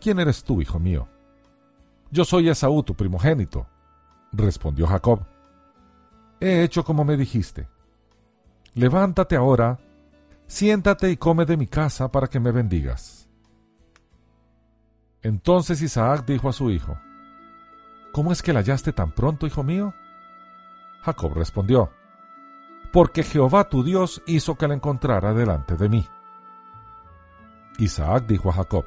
¿Quién 0.01 0.19
eres 0.19 0.43
tú, 0.43 0.61
hijo 0.61 0.81
mío? 0.81 1.07
Yo 2.11 2.25
soy 2.25 2.49
Esaú, 2.49 2.83
tu 2.83 2.97
primogénito, 2.97 3.69
respondió 4.33 4.89
Jacob. 4.89 5.32
He 6.43 6.65
hecho 6.65 6.83
como 6.83 7.05
me 7.05 7.17
dijiste. 7.17 7.69
Levántate 8.75 9.37
ahora, 9.37 9.79
siéntate 10.49 11.09
y 11.09 11.17
come 11.17 11.45
de 11.45 11.57
mi 11.57 11.69
casa 11.69 12.11
para 12.11 12.27
que 12.27 12.41
me 12.41 12.51
bendigas. 12.51 13.29
Entonces 15.23 15.81
Isaac 15.81 16.25
dijo 16.27 16.49
a 16.49 16.53
su 16.53 16.73
hijo, 16.73 16.99
¿Cómo 18.11 18.33
es 18.33 18.43
que 18.43 18.53
la 18.53 18.59
hallaste 18.59 18.93
tan 18.93 19.13
pronto, 19.13 19.47
hijo 19.47 19.63
mío? 19.63 19.95
Jacob 21.03 21.33
respondió, 21.33 21.93
Porque 22.93 23.23
Jehová 23.23 23.69
tu 23.69 23.85
Dios 23.85 24.21
hizo 24.27 24.57
que 24.57 24.67
la 24.67 24.75
encontrara 24.75 25.33
delante 25.35 25.77
de 25.77 25.89
mí. 25.89 26.09
Isaac 27.79 28.27
dijo 28.27 28.51
a 28.51 28.55
Jacob, 28.55 28.87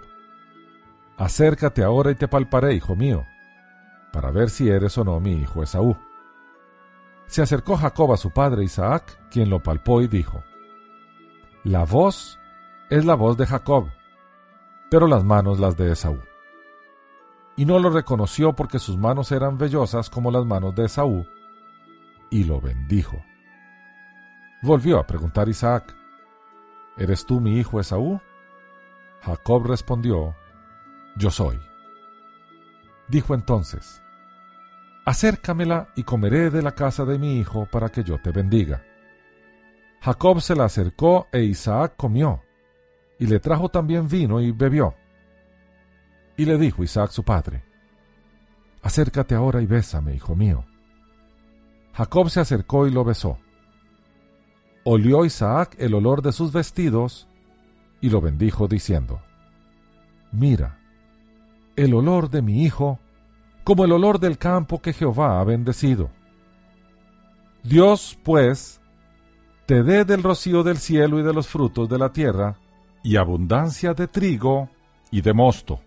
Acércate 1.15 1.85
ahora 1.85 2.11
y 2.11 2.15
te 2.15 2.27
palparé, 2.27 2.73
hijo 2.73 2.97
mío, 2.97 3.23
para 4.11 4.29
ver 4.29 4.49
si 4.49 4.67
eres 4.67 4.97
o 4.97 5.05
no 5.05 5.21
mi 5.21 5.37
hijo 5.37 5.63
Esaú. 5.63 5.95
Se 7.35 7.41
acercó 7.41 7.75
Jacob 7.75 8.13
a 8.13 8.15
su 8.15 8.31
padre 8.31 8.63
Isaac, 8.63 9.19
quien 9.29 9.49
lo 9.49 9.61
palpó 9.61 10.01
y 10.01 10.07
dijo, 10.07 10.41
La 11.65 11.83
voz 11.83 12.39
es 12.89 13.03
la 13.03 13.15
voz 13.15 13.35
de 13.35 13.45
Jacob, 13.45 13.89
pero 14.89 15.05
las 15.05 15.25
manos 15.25 15.59
las 15.59 15.75
de 15.75 15.91
Esaú. 15.91 16.17
Y 17.57 17.65
no 17.65 17.77
lo 17.79 17.89
reconoció 17.89 18.53
porque 18.53 18.79
sus 18.79 18.97
manos 18.97 19.33
eran 19.33 19.57
vellosas 19.57 20.09
como 20.09 20.31
las 20.31 20.45
manos 20.45 20.75
de 20.75 20.85
Esaú, 20.85 21.27
y 22.29 22.45
lo 22.45 22.61
bendijo. 22.61 23.21
Volvió 24.61 24.97
a 24.97 25.05
preguntar 25.05 25.49
Isaac, 25.49 25.93
¿Eres 26.95 27.25
tú 27.25 27.41
mi 27.41 27.57
hijo 27.57 27.81
Esaú? 27.81 28.21
Jacob 29.23 29.67
respondió, 29.67 30.37
Yo 31.17 31.29
soy. 31.29 31.59
Dijo 33.09 33.35
entonces, 33.35 34.01
Acércamela 35.05 35.89
y 35.95 36.01
comeré 36.01 36.49
de 36.49 36.63
la 36.63 36.73
casa 36.73 37.05
de 37.05 37.19
mi 37.19 37.37
hijo 37.37 37.67
para 37.71 37.89
que 37.89 38.03
yo 38.03 38.19
te 38.19 38.31
bendiga. 38.31 38.83
Jacob 40.01 40.41
se 40.41 40.55
la 40.55 40.65
acercó 40.65 41.27
e 41.31 41.43
Isaac 41.43 41.93
comió, 41.95 42.41
y 43.19 43.27
le 43.27 43.39
trajo 43.39 43.69
también 43.69 44.07
vino 44.07 44.41
y 44.41 44.51
bebió. 44.51 44.95
Y 46.37 46.45
le 46.45 46.57
dijo 46.57 46.83
Isaac 46.83 47.11
su 47.11 47.23
padre, 47.23 47.63
Acércate 48.81 49.35
ahora 49.35 49.61
y 49.61 49.67
bésame, 49.67 50.15
hijo 50.15 50.35
mío. 50.35 50.65
Jacob 51.93 52.29
se 52.29 52.39
acercó 52.39 52.87
y 52.87 52.91
lo 52.91 53.03
besó. 53.03 53.37
Olió 54.83 55.23
Isaac 55.23 55.75
el 55.79 55.93
olor 55.93 56.23
de 56.23 56.31
sus 56.31 56.51
vestidos 56.51 57.27
y 58.01 58.09
lo 58.09 58.21
bendijo 58.21 58.67
diciendo, 58.67 59.21
Mira, 60.31 60.79
el 61.75 61.93
olor 61.93 62.29
de 62.29 62.41
mi 62.41 62.63
hijo, 62.63 62.99
como 63.65 63.83
el 63.83 63.91
olor 63.91 64.19
del 64.19 64.37
campo 64.37 64.79
que 64.79 64.93
Jehová 64.93 65.41
ha 65.41 65.43
bendecido. 65.43 66.11
Dios, 67.63 68.17
pues, 68.23 68.79
te 69.65 69.81
dé 69.81 70.05
del 70.05 70.21
rocío 70.21 70.61
del 70.61 70.77
cielo 70.77 71.19
y 71.19 71.23
de 71.23 71.33
los 71.33 71.47
frutos 71.47 71.89
de 71.89 71.97
la 71.97 72.13
tierra, 72.13 72.59
y 73.03 73.17
abundancia 73.17 73.95
de 73.95 74.07
trigo 74.07 74.69
y 75.09 75.21
de 75.21 75.33
mosto. 75.33 75.81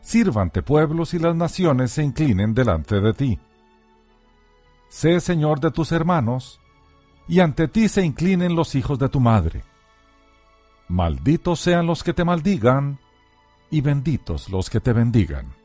Sírvante 0.00 0.62
pueblos 0.62 1.12
y 1.12 1.18
las 1.18 1.34
naciones 1.34 1.90
se 1.90 2.04
inclinen 2.04 2.54
delante 2.54 3.00
de 3.00 3.12
ti. 3.14 3.38
Sé 4.88 5.20
Señor 5.20 5.58
de 5.58 5.72
tus 5.72 5.90
hermanos, 5.90 6.60
y 7.26 7.40
ante 7.40 7.66
ti 7.66 7.88
se 7.88 8.04
inclinen 8.04 8.54
los 8.54 8.76
hijos 8.76 8.96
de 9.00 9.08
tu 9.08 9.18
madre. 9.18 9.64
Malditos 10.86 11.58
sean 11.58 11.86
los 11.86 12.04
que 12.04 12.14
te 12.14 12.24
maldigan, 12.24 13.00
y 13.72 13.80
benditos 13.80 14.48
los 14.50 14.70
que 14.70 14.78
te 14.78 14.92
bendigan. 14.92 15.59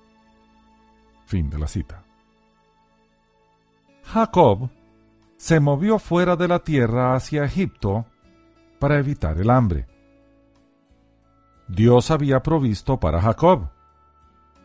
Fin 1.26 1.50
de 1.50 1.58
la 1.58 1.68
cita. 1.68 2.04
Jacob 4.04 4.70
se 5.38 5.60
movió 5.60 6.00
fuera 6.00 6.36
de 6.36 6.48
la 6.48 6.60
tierra 6.60 7.16
hacia 7.16 7.46
Egipto 7.46 8.06
para 8.80 8.98
evitar 8.98 9.38
el 9.40 9.50
hambre. 9.50 9.88
Dios 11.68 12.12
había 12.12 12.42
provisto 12.42 13.00
para 13.00 13.22
Jacob. 13.22 13.70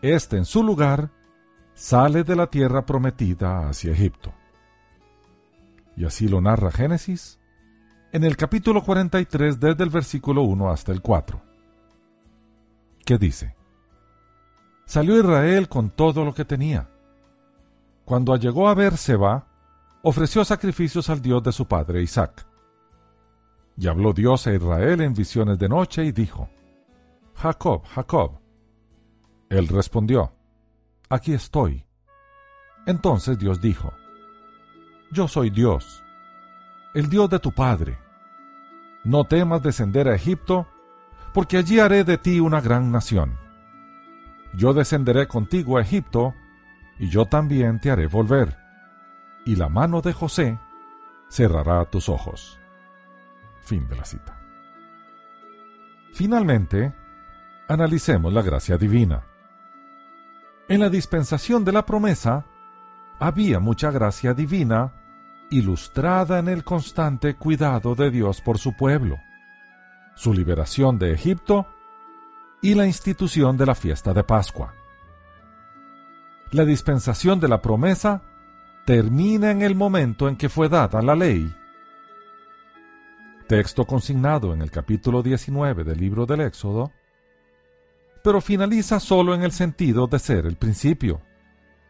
Este 0.03 0.37
en 0.37 0.45
su 0.45 0.63
lugar 0.63 1.11
sale 1.75 2.25
de 2.25 2.37
la 2.37 2.47
tierra 2.47 2.85
prometida 2.85 3.69
hacia 3.69 3.93
Egipto. 3.93 4.33
Y 5.97 6.05
así 6.05 6.29
lo 6.29 6.41
narra 6.41 6.71
Génesis 6.71 7.39
en 8.13 8.25
el 8.25 8.37
capítulo 8.37 8.83
43 8.83 9.61
desde 9.61 9.85
el 9.85 9.91
versículo 9.91 10.43
1 10.43 10.71
hasta 10.71 10.93
el 10.93 11.01
4. 11.01 11.41
¿Qué 13.05 13.19
dice? 13.19 13.55
Salió 14.91 15.17
Israel 15.17 15.69
con 15.69 15.91
todo 15.91 16.25
lo 16.25 16.35
que 16.35 16.45
tenía. 16.45 16.89
Cuando 18.05 18.35
llegó 18.35 18.69
a 18.69 18.75
Berseba, 18.75 19.47
ofreció 20.03 20.45
sacrificios 20.45 21.09
al 21.11 21.23
Dios 21.23 21.45
de 21.45 21.53
su 21.53 21.69
padre 21.69 22.03
Isaac. 22.03 22.45
Y 23.77 23.87
habló 23.87 24.13
Dios 24.13 24.49
a 24.49 24.53
Israel 24.53 25.01
en 25.03 25.15
visiones 25.15 25.61
de 25.61 25.69
noche 25.69 26.05
y 26.05 26.11
dijo, 26.11 26.49
Jacob, 27.37 27.85
Jacob. 27.87 28.41
Él 29.49 29.69
respondió, 29.69 30.33
Aquí 31.09 31.35
estoy. 31.35 31.87
Entonces 32.85 33.39
Dios 33.39 33.61
dijo, 33.61 33.93
Yo 35.13 35.29
soy 35.29 35.51
Dios 35.51 36.03
el 36.95 37.09
Dios 37.09 37.31
de 37.31 37.39
tu 37.39 37.53
Padre. 37.53 37.97
No 39.05 39.23
temas 39.23 39.63
descender 39.63 40.09
a 40.09 40.17
Egipto, 40.17 40.67
porque 41.33 41.59
allí 41.59 41.79
haré 41.79 42.03
de 42.03 42.19
ti 42.19 42.41
una 42.41 42.61
gran 42.61 42.91
nación. 42.91 43.50
Yo 44.55 44.73
descenderé 44.73 45.29
contigo 45.29 45.79
a 45.79 45.83
Egipto, 45.83 46.35
y 46.99 47.09
yo 47.09 47.27
también 47.27 47.81
te 47.81 47.91
haré 47.91 48.07
volver, 48.07 48.57
y 49.45 49.57
la 49.57 49.69
mano 49.69 50.01
de 50.01 50.13
José 50.13 50.59
cerrará 51.29 51.85
tus 51.87 52.09
ojos. 52.09 52.59
Fin 53.61 53.89
de 53.89 53.97
la 53.97 54.05
cita. 54.05 54.37
Finalmente, 56.13 56.93
analicemos 57.69 58.33
la 58.33 58.43
gracia 58.43 58.77
divina. 58.77 59.23
En 60.69 60.81
la 60.81 60.89
dispensación 60.89 61.65
de 61.65 61.73
la 61.73 61.87
promesa, 61.87 62.45
había 63.19 63.61
mucha 63.61 63.91
gracia 63.91 64.35
divina 64.35 64.93
ilustrada 65.51 66.39
en 66.39 66.49
el 66.49 66.65
constante 66.65 67.35
cuidado 67.35 67.95
de 67.95 68.11
Dios 68.11 68.41
por 68.41 68.59
su 68.59 68.77
pueblo, 68.77 69.19
su 70.15 70.33
liberación 70.33 70.99
de 70.99 71.13
Egipto 71.13 71.67
y 72.63 72.75
la 72.75 72.87
institución 72.87 73.57
de 73.57 73.67
la 73.67 73.75
fiesta 73.75 74.13
de 74.13 74.25
Pascua. 74.25 74.75
La 76.53 76.65
dispensación 76.65 77.41
de 77.41 77.49
la 77.49 77.63
promesa 77.63 78.23
termina 78.85 79.51
en 79.51 79.63
el 79.63 79.75
momento 79.75 80.29
en 80.29 80.37
que 80.37 80.49
fue 80.49 80.69
dada 80.69 81.01
la 81.01 81.15
ley. 81.15 81.55
Texto 83.49 83.85
consignado 83.85 84.53
en 84.53 84.63
el 84.63 84.71
capítulo 84.71 85.23
19 85.23 85.85
del 85.85 85.99
libro 85.99 86.27
del 86.27 86.41
Éxodo, 86.43 86.93
pero 88.23 88.41
finaliza 88.41 89.01
solo 89.01 89.35
en 89.35 89.43
el 89.43 89.53
sentido 89.53 90.07
de 90.07 90.19
ser 90.19 90.47
el 90.47 90.57
principio, 90.57 91.21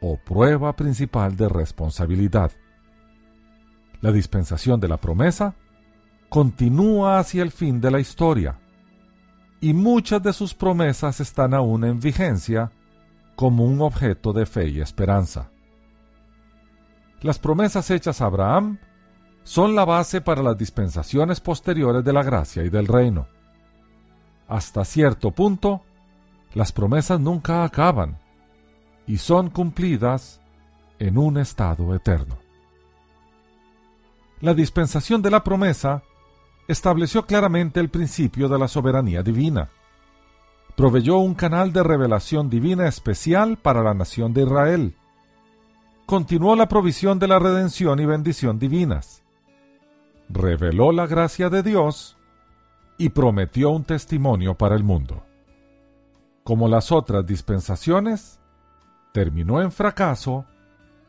o 0.01 0.17
prueba 0.17 0.75
principal 0.77 1.37
de 1.37 1.49
responsabilidad 1.49 2.53
la 4.01 4.13
dispensación 4.13 4.81
de 4.81 4.89
la 4.89 4.97
promesa, 4.97 5.55
continúa 6.29 7.19
hacia 7.19 7.43
el 7.43 7.51
fin 7.51 7.81
de 7.81 7.91
la 7.91 8.01
historia, 8.01 8.59
y 9.61 9.75
muchas 9.75 10.23
de 10.23 10.33
sus 10.33 10.55
promesas 10.55 11.21
están 11.21 11.55
aún 11.55 11.85
en 11.85 12.01
vigencia 12.01 12.73
como 13.37 13.65
un 13.65 13.81
objeto 13.81 14.33
de 14.33 14.47
fe 14.47 14.69
y 14.69 14.81
esperanza. 14.81 15.51
Las 17.21 17.39
promesas 17.39 17.91
hechas 17.91 18.21
a 18.21 18.27
Abraham 18.27 18.79
son 19.43 19.75
la 19.75 19.85
base 19.85 20.21
para 20.21 20.43
las 20.43 20.57
dispensaciones 20.57 21.41
posteriores 21.41 22.05
de 22.05 22.13
la 22.13 22.23
gracia 22.23 22.65
y 22.65 22.71
del 22.71 22.87
reino. 22.87 23.29
Hasta 24.49 24.85
cierto 24.85 25.31
punto, 25.31 25.83
las 26.55 26.73
promesas 26.73 27.21
nunca 27.21 27.65
acaban 27.65 28.19
y 29.07 29.19
son 29.19 29.51
cumplidas 29.51 30.41
en 30.99 31.19
un 31.19 31.39
estado 31.39 31.95
eterno 31.95 32.39
la 34.41 34.55
dispensación 34.55 35.21
de 35.23 35.31
la 35.31 35.45
promesa 35.45 36.03
estableció 36.71 37.27
claramente 37.27 37.81
el 37.81 37.91
principio 37.91 38.49
de 38.49 38.59
la 38.59 38.69
soberanía 38.69 39.23
divina. 39.23 39.71
Proveyó 40.77 41.19
un 41.19 41.35
canal 41.35 41.73
de 41.73 41.83
revelación 41.83 42.49
divina 42.49 42.87
especial 42.87 43.59
para 43.59 43.83
la 43.83 43.93
nación 43.93 44.33
de 44.33 44.43
Israel. 44.43 44.97
Continuó 46.07 46.57
la 46.57 46.69
provisión 46.69 47.19
de 47.19 47.29
la 47.29 47.39
redención 47.39 48.01
y 48.01 48.07
bendición 48.07 48.59
divinas. 48.59 49.23
Reveló 50.29 50.93
la 50.93 51.07
gracia 51.07 51.51
de 51.51 51.63
Dios 51.63 52.17
y 52.99 53.11
prometió 53.11 53.71
un 53.71 53.85
testimonio 53.85 54.55
para 54.55 54.77
el 54.77 54.85
mundo. 54.85 55.25
Como 56.45 56.69
las 56.69 56.93
otras 56.93 57.27
dispensaciones, 57.27 58.41
terminó 59.13 59.61
en 59.61 59.73
fracaso 59.73 60.47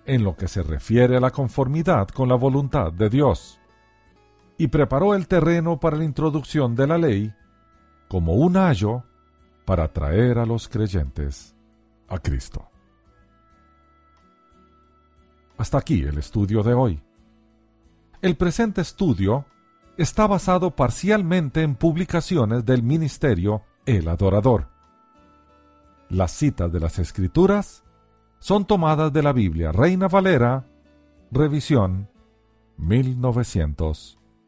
en 0.06 0.24
lo 0.24 0.36
que 0.36 0.48
se 0.48 0.64
refiere 0.64 1.18
a 1.18 1.20
la 1.20 1.32
conformidad 1.32 2.08
con 2.08 2.28
la 2.28 2.36
voluntad 2.36 2.92
de 2.92 3.10
Dios. 3.10 3.61
Y 4.62 4.68
preparó 4.68 5.16
el 5.16 5.28
terreno 5.28 5.80
para 5.80 5.98
la 5.98 6.04
introducción 6.04 6.76
de 6.76 6.86
la 6.86 7.00
ley 7.00 7.34
como 8.08 8.36
un 8.36 8.58
ayo 8.58 9.04
para 9.66 9.92
traer 9.92 10.38
a 10.38 10.46
los 10.46 10.70
creyentes 10.70 11.56
a 12.08 12.20
Cristo. 12.20 12.70
Hasta 15.58 15.80
aquí 15.80 16.04
el 16.04 16.16
estudio 16.20 16.62
de 16.62 16.76
hoy. 16.76 17.02
El 18.22 18.38
presente 18.38 18.82
estudio 18.82 19.48
está 19.98 20.28
basado 20.28 20.76
parcialmente 20.76 21.64
en 21.64 21.74
publicaciones 21.74 22.64
del 22.64 22.84
ministerio 22.84 23.64
El 23.88 24.10
Adorador. 24.10 24.68
Las 26.08 26.34
citas 26.34 26.72
de 26.72 26.80
las 26.80 27.00
Escrituras 27.00 27.84
son 28.38 28.68
tomadas 28.68 29.12
de 29.12 29.24
la 29.24 29.34
Biblia 29.34 29.72
Reina 29.72 30.08
Valera, 30.08 30.68
revisión 31.32 32.08